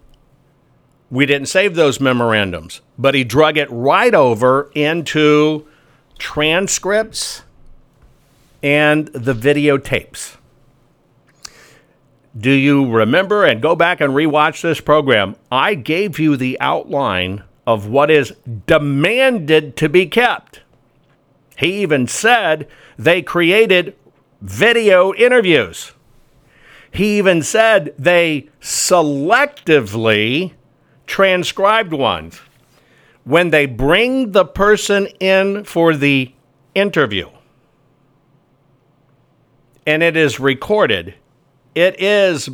we 1.11 1.27
didn't 1.27 1.49
save 1.49 1.75
those 1.75 1.99
memorandums, 1.99 2.83
but 2.97 3.17
he 3.17 3.25
drug 3.25 3.57
it 3.57 3.69
right 3.69 4.15
over 4.15 4.71
into 4.77 5.67
transcripts 6.21 7.43
and 8.63 9.09
the 9.09 9.35
videotapes. 9.35 10.37
Do 12.39 12.53
you 12.53 12.89
remember 12.89 13.45
and 13.45 13.61
go 13.61 13.75
back 13.75 14.01
and 14.01 14.13
rewatch 14.13 14.63
this 14.63 14.81
program? 14.81 15.35
I 15.51 15.75
gave 15.75 16.21
you 16.21 16.37
the 16.37 16.57
outline 16.61 17.43
of 17.67 17.89
what 17.89 18.09
is 18.09 18.35
demanded 18.69 19.77
to 19.79 19.89
be 19.89 20.07
kept. 20.07 20.62
He 21.57 21.83
even 21.83 22.07
said 22.07 22.69
they 22.99 23.23
created 23.23 23.97
video 24.41 25.13
interviews. 25.15 25.93
He 26.91 27.19
even 27.19 27.43
said 27.43 27.95
they 27.99 28.49
selectively 28.61 30.53
transcribed 31.07 31.93
ones 31.93 32.41
when 33.25 33.51
they 33.51 33.67
bring 33.67 34.33
the 34.33 34.45
person 34.45 35.07
in 35.21 35.65
for 35.65 35.95
the 35.95 36.33
interview 36.75 37.29
and 39.87 40.03
it 40.03 40.17
is 40.17 40.39
recorded, 40.39 41.15
it 41.75 42.01
is 42.01 42.49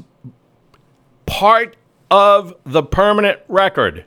part 1.27 1.77
of 2.11 2.55
the 2.65 2.83
permanent 2.83 3.41
record. 3.49 4.05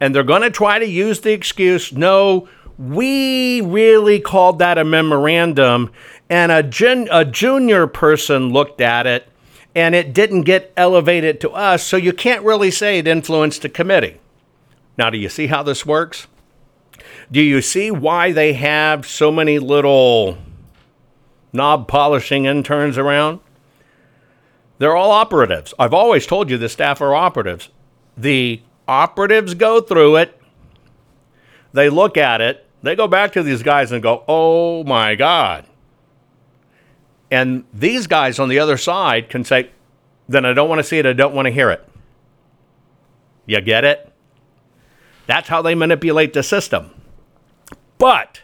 And 0.00 0.14
they're 0.14 0.22
going 0.22 0.42
to 0.42 0.50
try 0.50 0.78
to 0.78 0.86
use 0.86 1.20
the 1.20 1.32
excuse 1.32 1.92
no, 1.92 2.48
we 2.78 3.60
really 3.60 4.20
called 4.20 4.58
that 4.58 4.78
a 4.78 4.84
memorandum, 4.84 5.92
and 6.30 6.52
a, 6.52 6.62
gen- 6.62 7.08
a 7.10 7.24
junior 7.24 7.86
person 7.86 8.50
looked 8.52 8.80
at 8.80 9.06
it 9.06 9.28
and 9.74 9.94
it 9.94 10.12
didn't 10.12 10.42
get 10.42 10.72
elevated 10.76 11.40
to 11.40 11.50
us, 11.50 11.82
so 11.82 11.96
you 11.96 12.12
can't 12.12 12.44
really 12.44 12.70
say 12.70 12.98
it 12.98 13.08
influenced 13.08 13.62
the 13.62 13.68
committee. 13.70 14.20
Now, 14.98 15.08
do 15.08 15.16
you 15.16 15.30
see 15.30 15.46
how 15.46 15.62
this 15.62 15.86
works? 15.86 16.26
Do 17.30 17.40
you 17.40 17.62
see 17.62 17.90
why 17.90 18.32
they 18.32 18.52
have 18.52 19.06
so 19.06 19.32
many 19.32 19.58
little 19.58 20.36
knob 21.52 21.86
polishing 21.86 22.46
interns 22.46 22.96
around. 22.96 23.40
They're 24.78 24.96
all 24.96 25.12
operatives. 25.12 25.74
I've 25.78 25.94
always 25.94 26.26
told 26.26 26.50
you 26.50 26.58
the 26.58 26.68
staff 26.68 27.00
are 27.00 27.14
operatives. 27.14 27.68
The 28.16 28.62
operatives 28.88 29.54
go 29.54 29.80
through 29.80 30.16
it, 30.16 30.40
they 31.72 31.88
look 31.88 32.16
at 32.16 32.40
it, 32.40 32.66
they 32.82 32.96
go 32.96 33.06
back 33.06 33.32
to 33.32 33.42
these 33.42 33.62
guys 33.62 33.92
and 33.92 34.02
go, 34.02 34.24
oh 34.28 34.84
my 34.84 35.14
God. 35.14 35.66
And 37.30 37.64
these 37.72 38.06
guys 38.06 38.38
on 38.38 38.48
the 38.48 38.58
other 38.58 38.76
side 38.76 39.28
can 39.30 39.44
say, 39.44 39.70
then 40.28 40.44
I 40.44 40.52
don't 40.52 40.68
want 40.68 40.80
to 40.80 40.84
see 40.84 40.98
it, 40.98 41.06
I 41.06 41.12
don't 41.12 41.34
want 41.34 41.46
to 41.46 41.52
hear 41.52 41.70
it. 41.70 41.88
You 43.46 43.60
get 43.60 43.84
it? 43.84 44.12
That's 45.26 45.48
how 45.48 45.62
they 45.62 45.74
manipulate 45.74 46.32
the 46.32 46.42
system. 46.42 46.90
But 47.98 48.42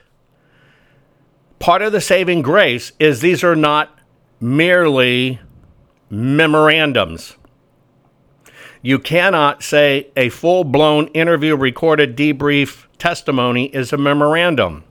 part 1.58 1.82
of 1.82 1.92
the 1.92 2.00
saving 2.00 2.42
grace 2.42 2.92
is 2.98 3.20
these 3.20 3.42
are 3.42 3.56
not 3.56 3.98
merely 4.40 5.40
memorandums. 6.08 7.36
You 8.82 8.98
cannot 8.98 9.62
say 9.62 10.10
a 10.16 10.28
full 10.28 10.64
blown 10.64 11.08
interview 11.08 11.56
recorded 11.56 12.16
debrief 12.16 12.86
testimony 12.98 13.66
is 13.66 13.92
a 13.92 13.96
memorandum. 13.96 14.84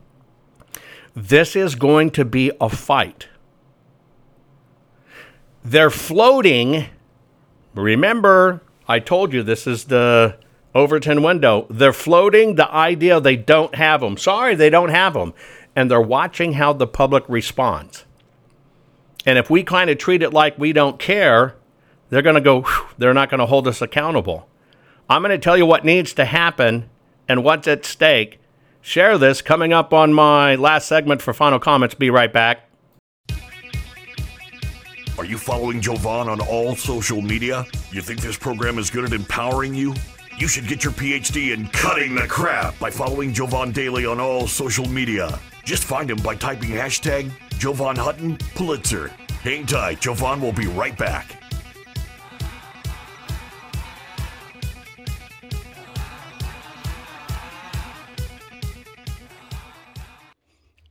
This 1.15 1.55
is 1.55 1.75
going 1.75 2.11
to 2.11 2.25
be 2.25 2.51
a 2.61 2.69
fight. 2.69 3.27
They're 5.63 5.89
floating. 5.89 6.87
Remember, 7.73 8.61
I 8.87 8.99
told 8.99 9.33
you 9.33 9.43
this 9.43 9.67
is 9.67 9.85
the 9.85 10.37
Overton 10.75 11.23
window. 11.23 11.65
They're 11.69 11.93
floating 11.93 12.55
the 12.55 12.71
idea 12.71 13.19
they 13.19 13.35
don't 13.35 13.75
have 13.75 14.01
them. 14.01 14.17
Sorry, 14.17 14.55
they 14.55 14.69
don't 14.69 14.89
have 14.89 15.13
them 15.13 15.33
and 15.77 15.91
they're 15.91 16.01
watching 16.01 16.53
how 16.53 16.73
the 16.73 16.87
public 16.87 17.23
responds. 17.27 18.03
And 19.27 19.37
if 19.37 19.47
we 19.47 19.61
kind 19.61 19.91
of 19.91 19.99
treat 19.99 20.23
it 20.23 20.33
like 20.33 20.57
we 20.57 20.73
don't 20.73 20.97
care, 20.97 21.55
they're 22.09 22.21
going 22.21 22.35
to 22.35 22.41
go, 22.41 22.65
they're 22.97 23.13
not 23.13 23.29
going 23.29 23.39
to 23.39 23.45
hold 23.45 23.67
us 23.67 23.81
accountable. 23.81 24.47
I'm 25.09 25.21
going 25.21 25.31
to 25.31 25.37
tell 25.37 25.57
you 25.57 25.65
what 25.65 25.85
needs 25.85 26.13
to 26.13 26.25
happen 26.25 26.89
and 27.27 27.43
what's 27.43 27.67
at 27.67 27.85
stake. 27.85 28.39
Share 28.81 29.17
this 29.17 29.41
coming 29.41 29.73
up 29.73 29.93
on 29.93 30.13
my 30.13 30.55
last 30.55 30.87
segment 30.87 31.21
for 31.21 31.33
final 31.33 31.59
comments. 31.59 31.95
Be 31.95 32.09
right 32.09 32.31
back. 32.31 32.69
Are 35.17 35.25
you 35.25 35.37
following 35.37 35.81
Jovan 35.81 36.29
on 36.29 36.39
all 36.41 36.75
social 36.75 37.21
media? 37.21 37.65
You 37.91 38.01
think 38.01 38.21
this 38.21 38.37
program 38.37 38.77
is 38.77 38.91
good 38.91 39.03
at 39.03 39.13
empowering 39.13 39.73
you? 39.73 39.95
You 40.37 40.47
should 40.47 40.67
get 40.67 40.83
your 40.83 40.93
PhD 40.93 41.53
in 41.53 41.67
cutting 41.69 42.13
the 42.13 42.27
crap 42.27 42.77
by 42.77 42.91
following 42.91 43.33
Jovan 43.33 43.71
Daily 43.71 44.05
on 44.05 44.19
all 44.19 44.47
social 44.47 44.87
media. 44.87 45.39
Just 45.63 45.83
find 45.83 46.11
him 46.11 46.17
by 46.17 46.35
typing 46.35 46.69
hashtag 46.69 47.31
Jovan 47.57 47.95
Hutton, 47.95 48.37
Pulitzer. 48.53 49.07
Hang 49.41 49.65
tight, 49.65 49.99
Jovan 50.01 50.39
will 50.39 50.53
be 50.53 50.67
right 50.67 50.95
back. 50.95 51.41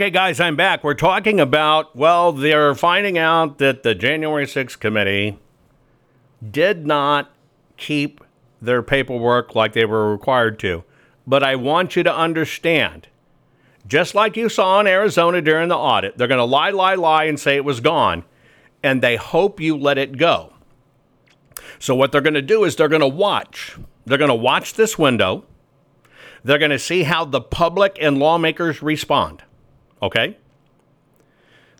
Okay, 0.00 0.08
guys, 0.08 0.40
I'm 0.40 0.56
back. 0.56 0.82
We're 0.82 0.94
talking 0.94 1.38
about, 1.40 1.94
well, 1.94 2.32
they're 2.32 2.74
finding 2.74 3.18
out 3.18 3.58
that 3.58 3.82
the 3.82 3.94
January 3.94 4.46
6th 4.46 4.80
committee 4.80 5.38
did 6.50 6.86
not 6.86 7.30
keep 7.76 8.24
their 8.62 8.82
paperwork 8.82 9.54
like 9.54 9.74
they 9.74 9.84
were 9.84 10.10
required 10.10 10.58
to. 10.60 10.84
But 11.26 11.42
I 11.42 11.54
want 11.56 11.96
you 11.96 12.02
to 12.02 12.16
understand, 12.16 13.08
just 13.86 14.14
like 14.14 14.38
you 14.38 14.48
saw 14.48 14.80
in 14.80 14.86
Arizona 14.86 15.42
during 15.42 15.68
the 15.68 15.76
audit, 15.76 16.16
they're 16.16 16.26
going 16.26 16.38
to 16.38 16.44
lie, 16.44 16.70
lie, 16.70 16.94
lie 16.94 17.24
and 17.24 17.38
say 17.38 17.56
it 17.56 17.64
was 17.66 17.80
gone, 17.80 18.24
and 18.82 19.02
they 19.02 19.16
hope 19.16 19.60
you 19.60 19.76
let 19.76 19.98
it 19.98 20.16
go. 20.16 20.54
So, 21.78 21.94
what 21.94 22.10
they're 22.10 22.22
going 22.22 22.32
to 22.32 22.40
do 22.40 22.64
is 22.64 22.74
they're 22.74 22.88
going 22.88 23.02
to 23.02 23.06
watch. 23.06 23.76
They're 24.06 24.16
going 24.16 24.28
to 24.30 24.34
watch 24.34 24.72
this 24.72 24.98
window. 24.98 25.44
They're 26.42 26.56
going 26.56 26.70
to 26.70 26.78
see 26.78 27.02
how 27.02 27.26
the 27.26 27.42
public 27.42 27.98
and 28.00 28.16
lawmakers 28.16 28.80
respond. 28.80 29.42
Okay? 30.02 30.36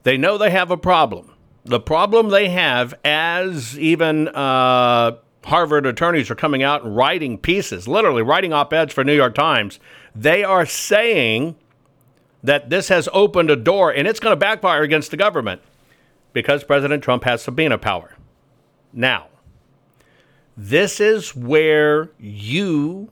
They 0.03 0.17
know 0.17 0.39
they 0.39 0.51
have 0.51 0.71
a 0.71 0.77
problem. 0.77 1.33
The 1.65 1.81
problem 1.81 2.31
they 2.31 2.49
have, 2.49 2.95
as 3.05 3.79
even 3.79 4.29
uh, 4.29 5.17
Harvard 5.45 5.87
attorneys 5.87 6.31
are 6.31 6.35
coming 6.35 6.63
out 6.63 6.85
and 6.85 6.97
writing 6.97 7.39
pieces, 7.39 7.87
literally 7.87 8.23
writing 8.23 8.53
op 8.53 8.73
eds 8.73 8.93
for 8.93 9.05
New 9.05 9.15
York 9.15 9.35
Times, 9.35 9.79
they 10.15 10.43
are 10.43 10.67
saying 10.67 11.57
that 12.43 12.71
this 12.71 12.89
has 12.89 13.09
opened 13.13 13.51
a 13.51 13.57
door 13.57 13.91
and 13.91 14.09
it's 14.09 14.21
going 14.21 14.33
to 14.33 14.37
backfire 14.37 14.83
against 14.83 15.11
the 15.11 15.17
government 15.17 15.61
because 16.33 16.65
President 16.65 17.03
Trump 17.03 17.25
has 17.25 17.43
subpoena 17.43 17.77
power. 17.77 18.17
Now, 18.93 19.27
this 20.57 21.01
is 21.01 21.35
where 21.35 22.11
you 22.19 23.11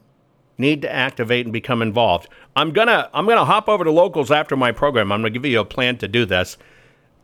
need 0.58 0.82
to 0.82 0.92
activate 0.92 1.46
and 1.46 1.52
become 1.52 1.80
involved. 1.82 2.28
I'm 2.56 2.72
gonna 2.72 3.08
I'm 3.14 3.26
gonna 3.26 3.44
hop 3.44 3.68
over 3.68 3.84
to 3.84 3.90
locals 3.90 4.30
after 4.30 4.56
my 4.56 4.72
program. 4.72 5.12
I'm 5.12 5.20
gonna 5.20 5.30
give 5.30 5.46
you 5.46 5.60
a 5.60 5.64
plan 5.64 5.96
to 5.98 6.08
do 6.08 6.26
this 6.26 6.58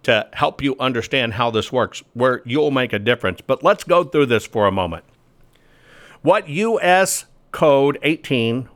to 0.04 0.28
help 0.34 0.62
you 0.62 0.76
understand 0.78 1.34
how 1.34 1.50
this 1.50 1.72
works, 1.72 2.02
where 2.14 2.42
you'll 2.44 2.70
make 2.70 2.92
a 2.92 2.98
difference. 2.98 3.40
But 3.40 3.62
let's 3.64 3.84
go 3.84 4.04
through 4.04 4.26
this 4.26 4.46
for 4.46 4.66
a 4.66 4.72
moment. 4.72 5.04
what 6.22 6.48
U.S. 6.48 7.26
Code 7.52 7.98
18 8.02 8.68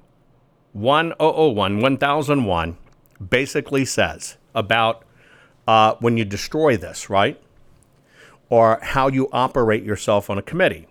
1001 0.73 1.81
1001 1.81 2.77
basically 3.31 3.85
says 3.85 4.37
about 4.55 5.05
uh, 5.67 5.95
when 6.01 6.17
you 6.17 6.25
destroy 6.25 6.77
this, 6.77 7.11
right? 7.11 7.41
Or 8.51 8.79
how 8.83 9.09
you 9.09 9.29
operate 9.33 9.85
yourself 9.85 10.31
on 10.31 10.39
a 10.39 10.43
committee. 10.43 10.88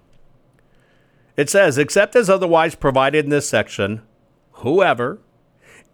It 1.37 1.51
says, 1.51 1.77
except 1.77 2.15
as 2.15 2.31
otherwise 2.31 2.73
provided 2.73 3.25
in 3.25 3.31
this 3.31 3.47
section, 3.47 4.01
whoever, 4.53 5.19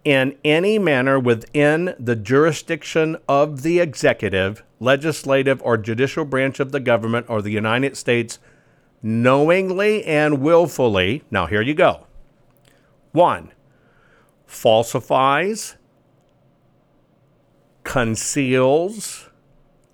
in 0.02 0.36
any 0.42 0.78
manner 0.78 1.18
within 1.20 1.94
the 1.98 2.16
jurisdiction 2.16 3.18
of 3.28 3.62
the 3.62 3.78
executive, 3.78 4.64
legislative, 4.80 5.60
or 5.62 5.76
judicial 5.76 6.24
branch 6.24 6.60
of 6.60 6.72
the 6.72 6.80
government 6.80 7.26
or 7.28 7.42
the 7.42 7.50
United 7.50 7.96
States, 7.96 8.38
knowingly 9.02 10.02
and 10.04 10.40
willfully, 10.40 11.22
now 11.30 11.44
here 11.44 11.62
you 11.62 11.74
go. 11.74 12.06
One, 13.12 13.52
falsifies, 14.46 15.76
conceals, 17.84 19.28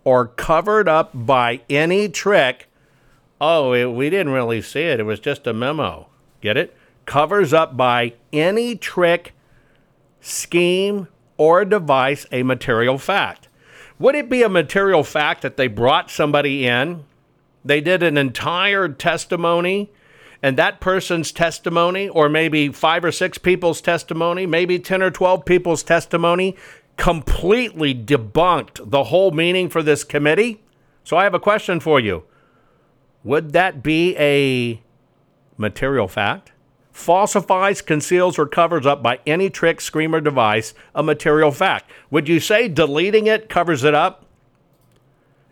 or 0.04 0.28
covered 0.28 0.88
up 0.88 1.10
by 1.12 1.60
any 1.68 2.08
trick 2.08 2.69
oh, 3.40 3.72
it, 3.72 3.86
we 3.86 4.10
didn't 4.10 4.32
really 4.32 4.62
see 4.62 4.82
it. 4.82 5.00
It 5.00 5.04
was 5.04 5.20
just 5.20 5.46
a 5.46 5.52
memo. 5.52 6.08
Get 6.40 6.56
it? 6.56 6.76
Covers 7.06 7.52
up 7.52 7.76
by 7.76 8.14
any 8.32 8.76
trick, 8.76 9.32
scheme, 10.20 11.08
or 11.36 11.64
device 11.64 12.26
a 12.30 12.42
material 12.42 12.98
fact. 12.98 13.48
Would 13.98 14.14
it 14.14 14.28
be 14.28 14.42
a 14.42 14.48
material 14.48 15.04
fact 15.04 15.42
that 15.42 15.56
they 15.56 15.68
brought 15.68 16.10
somebody 16.10 16.66
in? 16.66 17.04
They 17.64 17.80
did 17.80 18.02
an 18.02 18.16
entire 18.16 18.88
testimony, 18.88 19.90
and 20.42 20.56
that 20.56 20.80
person's 20.80 21.32
testimony, 21.32 22.08
or 22.08 22.28
maybe 22.28 22.68
five 22.68 23.04
or 23.04 23.12
six 23.12 23.36
people's 23.36 23.80
testimony, 23.80 24.46
maybe 24.46 24.78
10 24.78 25.02
or 25.02 25.10
12 25.10 25.44
people's 25.44 25.82
testimony, 25.82 26.56
completely 26.96 27.94
debunked 27.94 28.90
the 28.90 29.04
whole 29.04 29.30
meaning 29.30 29.68
for 29.68 29.82
this 29.82 30.04
committee? 30.04 30.62
So 31.04 31.16
I 31.16 31.24
have 31.24 31.34
a 31.34 31.40
question 31.40 31.80
for 31.80 32.00
you. 32.00 32.24
Would 33.22 33.52
that 33.52 33.82
be 33.82 34.16
a 34.16 34.80
material 35.56 36.08
fact? 36.08 36.52
Falsifies, 36.92 37.82
conceals, 37.82 38.38
or 38.38 38.46
covers 38.46 38.86
up 38.86 39.02
by 39.02 39.20
any 39.26 39.48
trick, 39.50 39.80
scheme, 39.80 40.14
or 40.14 40.20
device 40.20 40.74
a 40.94 41.02
material 41.02 41.50
fact. 41.50 41.90
Would 42.10 42.28
you 42.28 42.40
say 42.40 42.68
deleting 42.68 43.26
it 43.26 43.48
covers 43.48 43.84
it 43.84 43.94
up? 43.94 44.26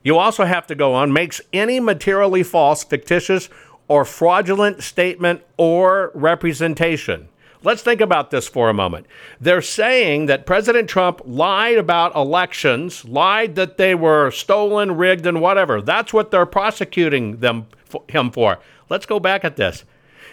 You 0.03 0.17
also 0.19 0.45
have 0.45 0.67
to 0.69 0.75
go 0.75 0.95
on, 0.95 1.13
makes 1.13 1.41
any 1.53 1.81
materially 1.81 2.43
false, 2.43 2.85
fictitious, 2.85 3.49
or 3.89 4.05
fraudulent 4.05 4.83
statement 4.83 5.43
or 5.57 6.11
representation. 6.15 7.29
Let's 7.65 7.83
think 7.83 8.01
about 8.01 8.31
this 8.31 8.47
for 8.47 8.69
a 8.69 8.75
moment. 8.75 9.07
They're 9.41 9.63
saying 9.63 10.27
that 10.27 10.47
President 10.47 10.89
Trump 10.89 11.21
lied 11.25 11.77
about 11.77 12.15
elections, 12.15 13.05
lied 13.05 13.57
that 13.57 13.77
they 13.79 13.95
were 13.95 14.31
stolen, 14.31 14.97
rigged, 14.97 15.27
and 15.27 15.41
whatever. 15.41 15.83
That's 15.83 16.13
what 16.13 16.31
they're 16.31 16.47
prosecuting 16.47 17.39
them 17.39 17.67
him 18.09 18.31
for. 18.31 18.59
Let's 18.89 19.07
go 19.07 19.19
back 19.19 19.45
at 19.45 19.57
this. 19.57 19.85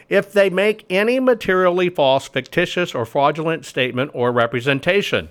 If 0.07 0.31
they 0.31 0.49
make 0.49 0.85
any 0.89 1.19
materially 1.19 1.89
false, 1.89 2.27
fictitious, 2.27 2.93
or 2.93 3.05
fraudulent 3.05 3.65
statement 3.65 4.11
or 4.13 4.31
representation, 4.31 5.29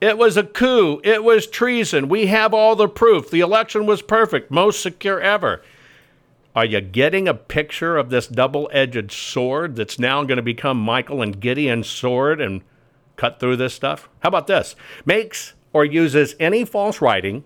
it 0.00 0.16
was 0.16 0.36
a 0.36 0.44
coup. 0.44 1.00
It 1.04 1.24
was 1.24 1.46
treason. 1.46 2.08
We 2.08 2.26
have 2.26 2.54
all 2.54 2.74
the 2.74 2.88
proof. 2.88 3.30
The 3.30 3.40
election 3.40 3.86
was 3.86 4.02
perfect, 4.02 4.50
most 4.50 4.80
secure 4.80 5.20
ever. 5.20 5.62
Are 6.54 6.64
you 6.64 6.80
getting 6.80 7.26
a 7.26 7.34
picture 7.34 7.96
of 7.96 8.10
this 8.10 8.28
double 8.28 8.70
edged 8.72 9.10
sword 9.10 9.74
that's 9.74 9.98
now 9.98 10.22
going 10.22 10.36
to 10.36 10.42
become 10.42 10.78
Michael 10.78 11.20
and 11.20 11.40
Gideon's 11.40 11.88
sword 11.88 12.40
and 12.40 12.62
cut 13.16 13.40
through 13.40 13.56
this 13.56 13.74
stuff? 13.74 14.08
How 14.20 14.28
about 14.28 14.46
this? 14.46 14.76
Makes 15.04 15.54
or 15.72 15.84
uses 15.84 16.36
any 16.38 16.64
false 16.64 17.00
writing 17.00 17.42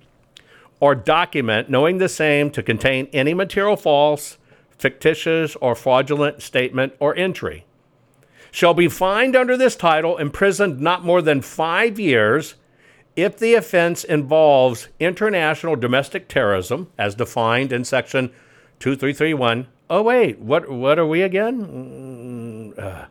or 0.79 0.95
document 0.95 1.71
knowing 1.71 1.97
the 1.97 2.09
same 2.09 2.51
to 2.51 2.63
contain 2.63 3.09
any 3.15 3.33
material 3.33 3.77
false, 3.77 4.37
fictitious, 4.71 5.57
or 5.57 5.75
fraudulent 5.75 6.43
statement 6.43 6.93
or 7.01 7.17
entry. 7.17 7.65
Shall 8.51 8.75
be 8.75 8.89
fined 8.89 9.35
under 9.35 9.57
this 9.57 9.75
title, 9.75 10.19
imprisoned 10.19 10.81
not 10.81 11.05
more 11.05 11.23
than 11.23 11.41
five 11.41 11.99
years 11.99 12.57
if 13.17 13.39
the 13.39 13.55
offense 13.55 14.05
involves 14.05 14.89
international 15.01 15.77
domestic 15.77 16.29
terrorism, 16.29 16.91
as 16.99 17.15
defined 17.15 17.73
in 17.73 17.85
Section 17.85 18.31
two, 18.79 18.97
three, 18.97 19.13
three, 19.13 19.35
one. 19.35 19.69
Oh 19.91 20.03
wait, 20.03 20.39
what 20.39 20.69
what 20.71 20.99
are 20.99 21.07
we 21.07 21.23
again? 21.23 22.75
Mm, 22.77 22.79
uh, 22.79 23.07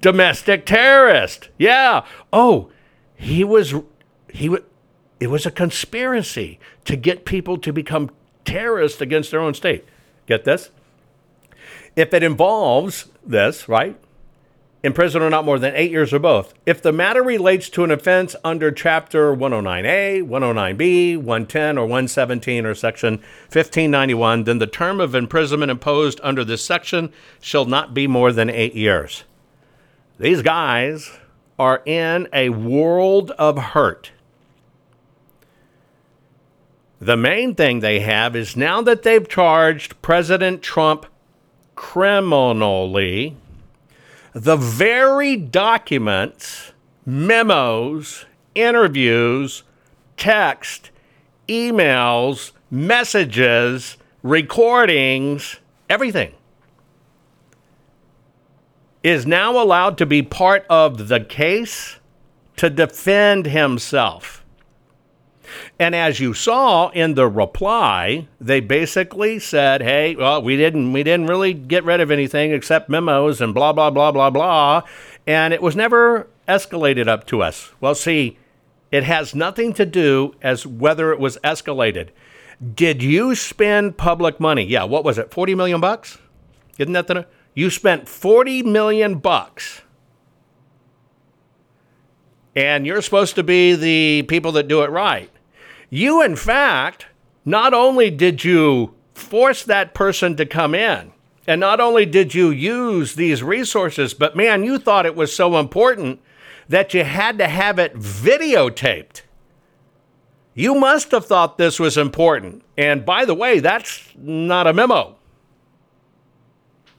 domestic 0.00 0.66
terrorist. 0.66 1.48
Yeah. 1.58 2.04
Oh, 2.32 2.70
he 3.14 3.44
was 3.44 3.74
he 4.28 4.48
was. 4.48 4.60
It 5.18 5.28
was 5.28 5.44
a 5.44 5.50
conspiracy 5.50 6.58
to 6.86 6.96
get 6.96 7.26
people 7.26 7.58
to 7.58 7.74
become 7.74 8.10
terrorists 8.46 9.02
against 9.02 9.30
their 9.30 9.40
own 9.40 9.52
state. 9.52 9.84
Get 10.26 10.44
this? 10.44 10.70
If 11.94 12.14
it 12.14 12.22
involves 12.22 13.08
this, 13.26 13.68
right? 13.68 13.98
In 14.82 14.92
prison 14.92 15.22
or 15.22 15.30
not 15.30 15.44
more 15.44 15.58
than 15.58 15.74
eight 15.74 15.90
years 15.90 16.12
or 16.12 16.18
both. 16.18 16.54
If 16.64 16.80
the 16.80 16.92
matter 16.92 17.22
relates 17.22 17.68
to 17.70 17.84
an 17.84 17.90
offense 17.90 18.34
under 18.42 18.70
Chapter 18.70 19.34
109A, 19.34 20.22
109B, 20.22 21.16
110, 21.16 21.78
or 21.78 21.82
117, 21.82 22.64
or 22.64 22.74
Section 22.74 23.14
1591, 23.52 24.44
then 24.44 24.58
the 24.58 24.66
term 24.66 25.00
of 25.00 25.14
imprisonment 25.14 25.70
imposed 25.70 26.20
under 26.22 26.44
this 26.44 26.64
section 26.64 27.12
shall 27.40 27.66
not 27.66 27.92
be 27.92 28.06
more 28.06 28.32
than 28.32 28.48
eight 28.48 28.74
years. 28.74 29.24
These 30.18 30.42
guys 30.42 31.18
are 31.58 31.82
in 31.84 32.26
a 32.32 32.48
world 32.48 33.32
of 33.32 33.58
hurt. 33.58 34.12
The 37.00 37.16
main 37.16 37.54
thing 37.54 37.80
they 37.80 38.00
have 38.00 38.36
is 38.36 38.56
now 38.56 38.82
that 38.82 39.02
they've 39.02 39.26
charged 39.26 40.00
President 40.02 40.62
Trump 40.62 41.06
criminally, 41.74 43.36
the 44.32 44.56
very 44.56 45.36
documents, 45.36 46.72
memos, 47.04 48.26
interviews, 48.54 49.64
text, 50.16 50.90
emails, 51.48 52.52
messages, 52.70 53.96
recordings, 54.22 55.56
everything 55.88 56.34
is 59.02 59.26
now 59.26 59.60
allowed 59.60 59.96
to 59.98 60.06
be 60.06 60.22
part 60.22 60.66
of 60.68 61.08
the 61.08 61.20
case 61.20 61.98
to 62.56 62.68
defend 62.68 63.46
himself. 63.46 64.39
And 65.78 65.94
as 65.94 66.20
you 66.20 66.34
saw 66.34 66.90
in 66.90 67.14
the 67.14 67.28
reply, 67.28 68.28
they 68.40 68.60
basically 68.60 69.38
said, 69.38 69.82
"Hey, 69.82 70.14
well, 70.16 70.42
we 70.42 70.56
didn't 70.56 70.92
we 70.92 71.02
didn't 71.02 71.26
really 71.26 71.54
get 71.54 71.84
rid 71.84 72.00
of 72.00 72.10
anything 72.10 72.52
except 72.52 72.88
memos 72.88 73.40
and 73.40 73.54
blah 73.54 73.72
blah 73.72 73.90
blah 73.90 74.12
blah 74.12 74.30
blah." 74.30 74.82
And 75.26 75.54
it 75.54 75.62
was 75.62 75.76
never 75.76 76.28
escalated 76.48 77.08
up 77.08 77.26
to 77.26 77.42
us. 77.42 77.72
Well, 77.80 77.94
see, 77.94 78.38
it 78.90 79.04
has 79.04 79.34
nothing 79.34 79.72
to 79.74 79.86
do 79.86 80.34
as 80.42 80.66
whether 80.66 81.12
it 81.12 81.20
was 81.20 81.38
escalated. 81.44 82.08
Did 82.74 83.02
you 83.02 83.34
spend 83.34 83.96
public 83.96 84.40
money? 84.40 84.64
Yeah, 84.64 84.84
what 84.84 85.04
was 85.04 85.16
it? 85.18 85.32
40 85.32 85.54
million 85.54 85.80
bucks? 85.80 86.18
Isn't 86.78 86.92
that 86.92 87.06
the 87.06 87.26
you 87.54 87.70
spent 87.70 88.08
40 88.08 88.62
million 88.62 89.16
bucks. 89.16 89.82
And 92.54 92.86
you're 92.86 93.02
supposed 93.02 93.36
to 93.36 93.42
be 93.42 93.74
the 93.74 94.24
people 94.28 94.52
that 94.52 94.68
do 94.68 94.82
it 94.82 94.90
right. 94.90 95.30
You, 95.90 96.22
in 96.22 96.36
fact, 96.36 97.06
not 97.44 97.74
only 97.74 98.10
did 98.10 98.44
you 98.44 98.94
force 99.12 99.64
that 99.64 99.92
person 99.92 100.36
to 100.36 100.46
come 100.46 100.74
in, 100.74 101.12
and 101.46 101.60
not 101.60 101.80
only 101.80 102.06
did 102.06 102.32
you 102.32 102.50
use 102.50 103.16
these 103.16 103.42
resources, 103.42 104.14
but 104.14 104.36
man, 104.36 104.62
you 104.62 104.78
thought 104.78 105.04
it 105.04 105.16
was 105.16 105.34
so 105.34 105.58
important 105.58 106.20
that 106.68 106.94
you 106.94 107.02
had 107.02 107.38
to 107.38 107.48
have 107.48 107.80
it 107.80 107.94
videotaped. 107.96 109.22
You 110.54 110.76
must 110.76 111.10
have 111.10 111.26
thought 111.26 111.58
this 111.58 111.80
was 111.80 111.98
important. 111.98 112.62
And 112.78 113.04
by 113.04 113.24
the 113.24 113.34
way, 113.34 113.58
that's 113.58 114.08
not 114.16 114.68
a 114.68 114.72
memo. 114.72 115.16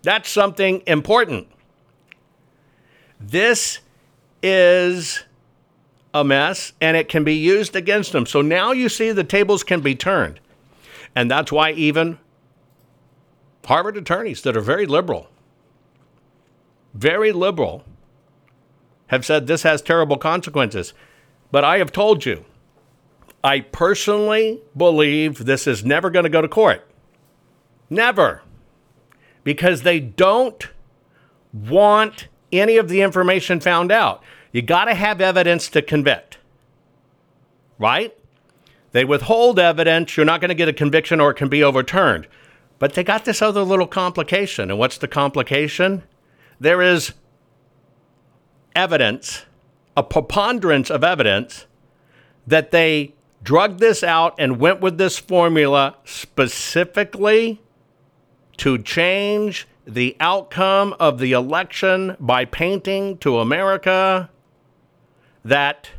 That's 0.03 0.29
something 0.29 0.83
important. 0.85 1.47
This 3.19 3.79
is 4.41 5.23
a 6.13 6.23
mess 6.23 6.73
and 6.81 6.97
it 6.97 7.09
can 7.09 7.23
be 7.23 7.35
used 7.35 7.75
against 7.75 8.11
them. 8.11 8.25
So 8.25 8.41
now 8.41 8.71
you 8.71 8.89
see 8.89 9.11
the 9.11 9.23
tables 9.23 9.63
can 9.63 9.81
be 9.81 9.95
turned. 9.95 10.39
And 11.15 11.29
that's 11.31 11.51
why 11.51 11.71
even 11.71 12.19
Harvard 13.65 13.97
attorneys 13.97 14.41
that 14.41 14.57
are 14.57 14.61
very 14.61 14.85
liberal, 14.85 15.29
very 16.93 17.31
liberal, 17.31 17.83
have 19.07 19.25
said 19.25 19.47
this 19.47 19.63
has 19.63 19.81
terrible 19.81 20.17
consequences. 20.17 20.93
But 21.51 21.63
I 21.63 21.77
have 21.77 21.91
told 21.91 22.25
you, 22.25 22.45
I 23.43 23.61
personally 23.61 24.61
believe 24.75 25.45
this 25.45 25.67
is 25.67 25.83
never 25.83 26.09
going 26.09 26.23
to 26.23 26.29
go 26.29 26.41
to 26.41 26.47
court. 26.47 26.87
Never. 27.89 28.41
because 29.43 29.81
they 29.81 29.99
don't 29.99 30.69
want 31.53 32.27
any 32.51 32.77
of 32.77 32.89
the 32.89 33.01
information 33.01 33.59
found 33.59 33.91
out. 33.91 34.23
You 34.51 34.61
got 34.61 34.85
to 34.85 34.93
have 34.93 35.21
evidence 35.21 35.69
to 35.69 35.81
convict, 35.81 36.37
right? 37.79 38.15
They 38.91 39.05
withhold 39.05 39.59
evidence, 39.59 40.17
you're 40.17 40.25
not 40.25 40.41
going 40.41 40.49
to 40.49 40.55
get 40.55 40.67
a 40.67 40.73
conviction 40.73 41.21
or 41.21 41.31
it 41.31 41.35
can 41.35 41.47
be 41.47 41.63
overturned. 41.63 42.27
But 42.79 42.93
they 42.93 43.03
got 43.03 43.25
this 43.25 43.41
other 43.41 43.61
little 43.61 43.87
complication. 43.87 44.69
And 44.69 44.79
what's 44.79 44.97
the 44.97 45.07
complication? 45.07 46.03
There 46.59 46.81
is 46.81 47.13
evidence, 48.75 49.45
a 49.95 50.03
preponderance 50.03 50.89
of 50.89 51.03
evidence, 51.03 51.67
that 52.45 52.71
they 52.71 53.13
drugged 53.43 53.79
this 53.79 54.03
out 54.03 54.35
and 54.37 54.59
went 54.59 54.81
with 54.81 54.97
this 54.97 55.17
formula 55.17 55.95
specifically 56.03 57.61
to 58.57 58.77
change 58.77 59.67
the 59.85 60.15
outcome 60.19 60.95
of 60.99 61.19
the 61.19 61.31
election 61.31 62.15
by 62.19 62.45
painting 62.45 63.17
to 63.19 63.39
America 63.39 64.29
that 65.43 65.89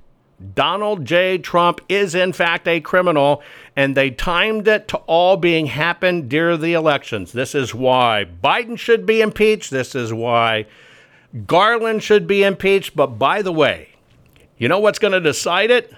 Donald 0.55 1.05
J. 1.05 1.39
Trump 1.39 1.81
is 1.89 2.15
in 2.15 2.33
fact 2.33 2.67
a 2.67 2.81
criminal, 2.81 3.43
and 3.77 3.97
they 3.97 4.11
timed 4.11 4.67
it 4.67 4.89
to 4.89 4.97
all 5.07 5.37
being 5.37 5.67
happened 5.67 6.29
during 6.29 6.61
the 6.61 6.75
elections. 6.75 7.33
This 7.33 7.55
is 7.55 7.75
why 7.75 8.27
Biden 8.43 8.79
should 8.79 9.07
be 9.07 9.21
impeached. 9.21 9.71
This 9.71 9.95
is 9.95 10.13
why 10.13 10.67
Garland 11.47 12.03
should 12.03 12.27
be 12.27 12.43
impeached. 12.43 12.97
But 12.97 13.19
by 13.19 13.43
the 13.43 13.53
way, 13.53 13.91
you 14.59 14.69
know 14.69 14.81
what's 14.81 14.99
going 14.99 15.13
to 15.13 15.21
decide 15.21 15.71
it? 15.71 15.93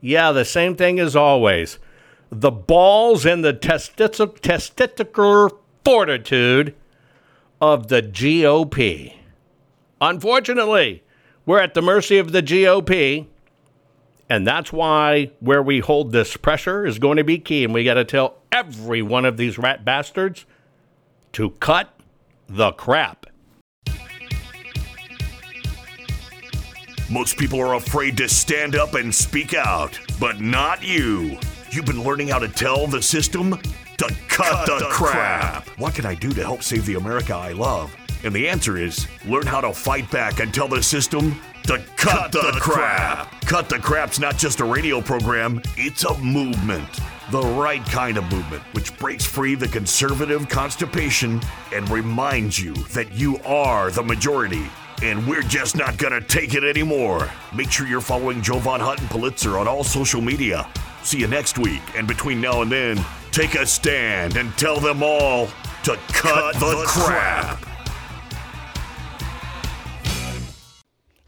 Yeah, 0.00 0.32
the 0.32 0.44
same 0.44 0.74
thing 0.76 0.98
as 0.98 1.14
always. 1.14 1.78
The 2.30 2.50
balls 2.50 3.24
and 3.24 3.44
the 3.44 3.54
testicular 3.54 5.50
fortitude 5.84 6.74
of 7.60 7.88
the 7.88 8.02
GOP. 8.02 9.14
Unfortunately, 10.00 11.03
we're 11.46 11.60
at 11.60 11.74
the 11.74 11.82
mercy 11.82 12.18
of 12.18 12.32
the 12.32 12.42
GOP. 12.42 13.26
And 14.28 14.46
that's 14.46 14.72
why 14.72 15.30
where 15.40 15.62
we 15.62 15.80
hold 15.80 16.12
this 16.12 16.36
pressure 16.36 16.86
is 16.86 16.98
going 16.98 17.18
to 17.18 17.24
be 17.24 17.38
key. 17.38 17.64
And 17.64 17.74
we 17.74 17.84
got 17.84 17.94
to 17.94 18.04
tell 18.04 18.38
every 18.50 19.02
one 19.02 19.24
of 19.24 19.36
these 19.36 19.58
rat 19.58 19.84
bastards 19.84 20.46
to 21.32 21.50
cut 21.50 21.94
the 22.48 22.72
crap. 22.72 23.26
Most 27.10 27.36
people 27.36 27.60
are 27.60 27.74
afraid 27.74 28.16
to 28.16 28.28
stand 28.28 28.74
up 28.74 28.94
and 28.94 29.14
speak 29.14 29.52
out, 29.52 29.98
but 30.18 30.40
not 30.40 30.82
you. 30.82 31.38
You've 31.70 31.84
been 31.84 32.02
learning 32.02 32.28
how 32.28 32.38
to 32.38 32.48
tell 32.48 32.86
the 32.86 33.02
system 33.02 33.58
to 33.98 34.06
cut, 34.28 34.66
cut 34.66 34.66
the, 34.66 34.78
the 34.78 34.90
crap. 34.90 35.64
crap. 35.64 35.78
What 35.78 35.94
can 35.94 36.06
I 36.06 36.14
do 36.14 36.30
to 36.32 36.42
help 36.42 36.62
save 36.62 36.86
the 36.86 36.94
America 36.94 37.34
I 37.34 37.52
love? 37.52 37.94
And 38.24 38.34
the 38.34 38.48
answer 38.48 38.78
is 38.78 39.06
learn 39.26 39.46
how 39.46 39.60
to 39.60 39.72
fight 39.72 40.10
back 40.10 40.40
and 40.40 40.52
tell 40.52 40.66
the 40.66 40.82
system 40.82 41.38
to 41.64 41.78
cut, 41.96 41.96
cut 41.96 42.32
the, 42.32 42.52
the 42.52 42.58
crap. 42.60 43.28
crap. 43.28 43.40
Cut 43.42 43.68
the 43.68 43.78
Crap's 43.78 44.18
not 44.18 44.38
just 44.38 44.60
a 44.60 44.64
radio 44.64 45.00
program, 45.00 45.60
it's 45.76 46.04
a 46.04 46.18
movement. 46.18 46.88
The 47.30 47.42
right 47.42 47.84
kind 47.86 48.16
of 48.16 48.30
movement, 48.32 48.62
which 48.72 48.96
breaks 48.98 49.24
free 49.24 49.54
the 49.54 49.68
conservative 49.68 50.48
constipation 50.48 51.40
and 51.72 51.88
reminds 51.90 52.58
you 52.58 52.74
that 52.92 53.12
you 53.12 53.38
are 53.40 53.90
the 53.90 54.02
majority. 54.02 54.66
And 55.02 55.26
we're 55.26 55.42
just 55.42 55.76
not 55.76 55.98
gonna 55.98 56.20
take 56.20 56.54
it 56.54 56.64
anymore. 56.64 57.30
Make 57.54 57.70
sure 57.70 57.86
you're 57.86 58.00
following 58.00 58.40
Jovan 58.40 58.80
Hutton 58.80 59.08
Pulitzer 59.08 59.58
on 59.58 59.68
all 59.68 59.84
social 59.84 60.20
media. 60.20 60.68
See 61.02 61.18
you 61.18 61.26
next 61.26 61.58
week, 61.58 61.82
and 61.96 62.08
between 62.08 62.40
now 62.40 62.62
and 62.62 62.72
then, 62.72 63.04
take 63.30 63.54
a 63.54 63.66
stand 63.66 64.36
and 64.36 64.56
tell 64.56 64.80
them 64.80 65.02
all 65.02 65.48
to 65.82 65.96
cut, 66.08 66.12
cut 66.12 66.54
the, 66.54 66.60
the, 66.60 66.84
crap. 66.86 67.58
crap. 67.58 67.73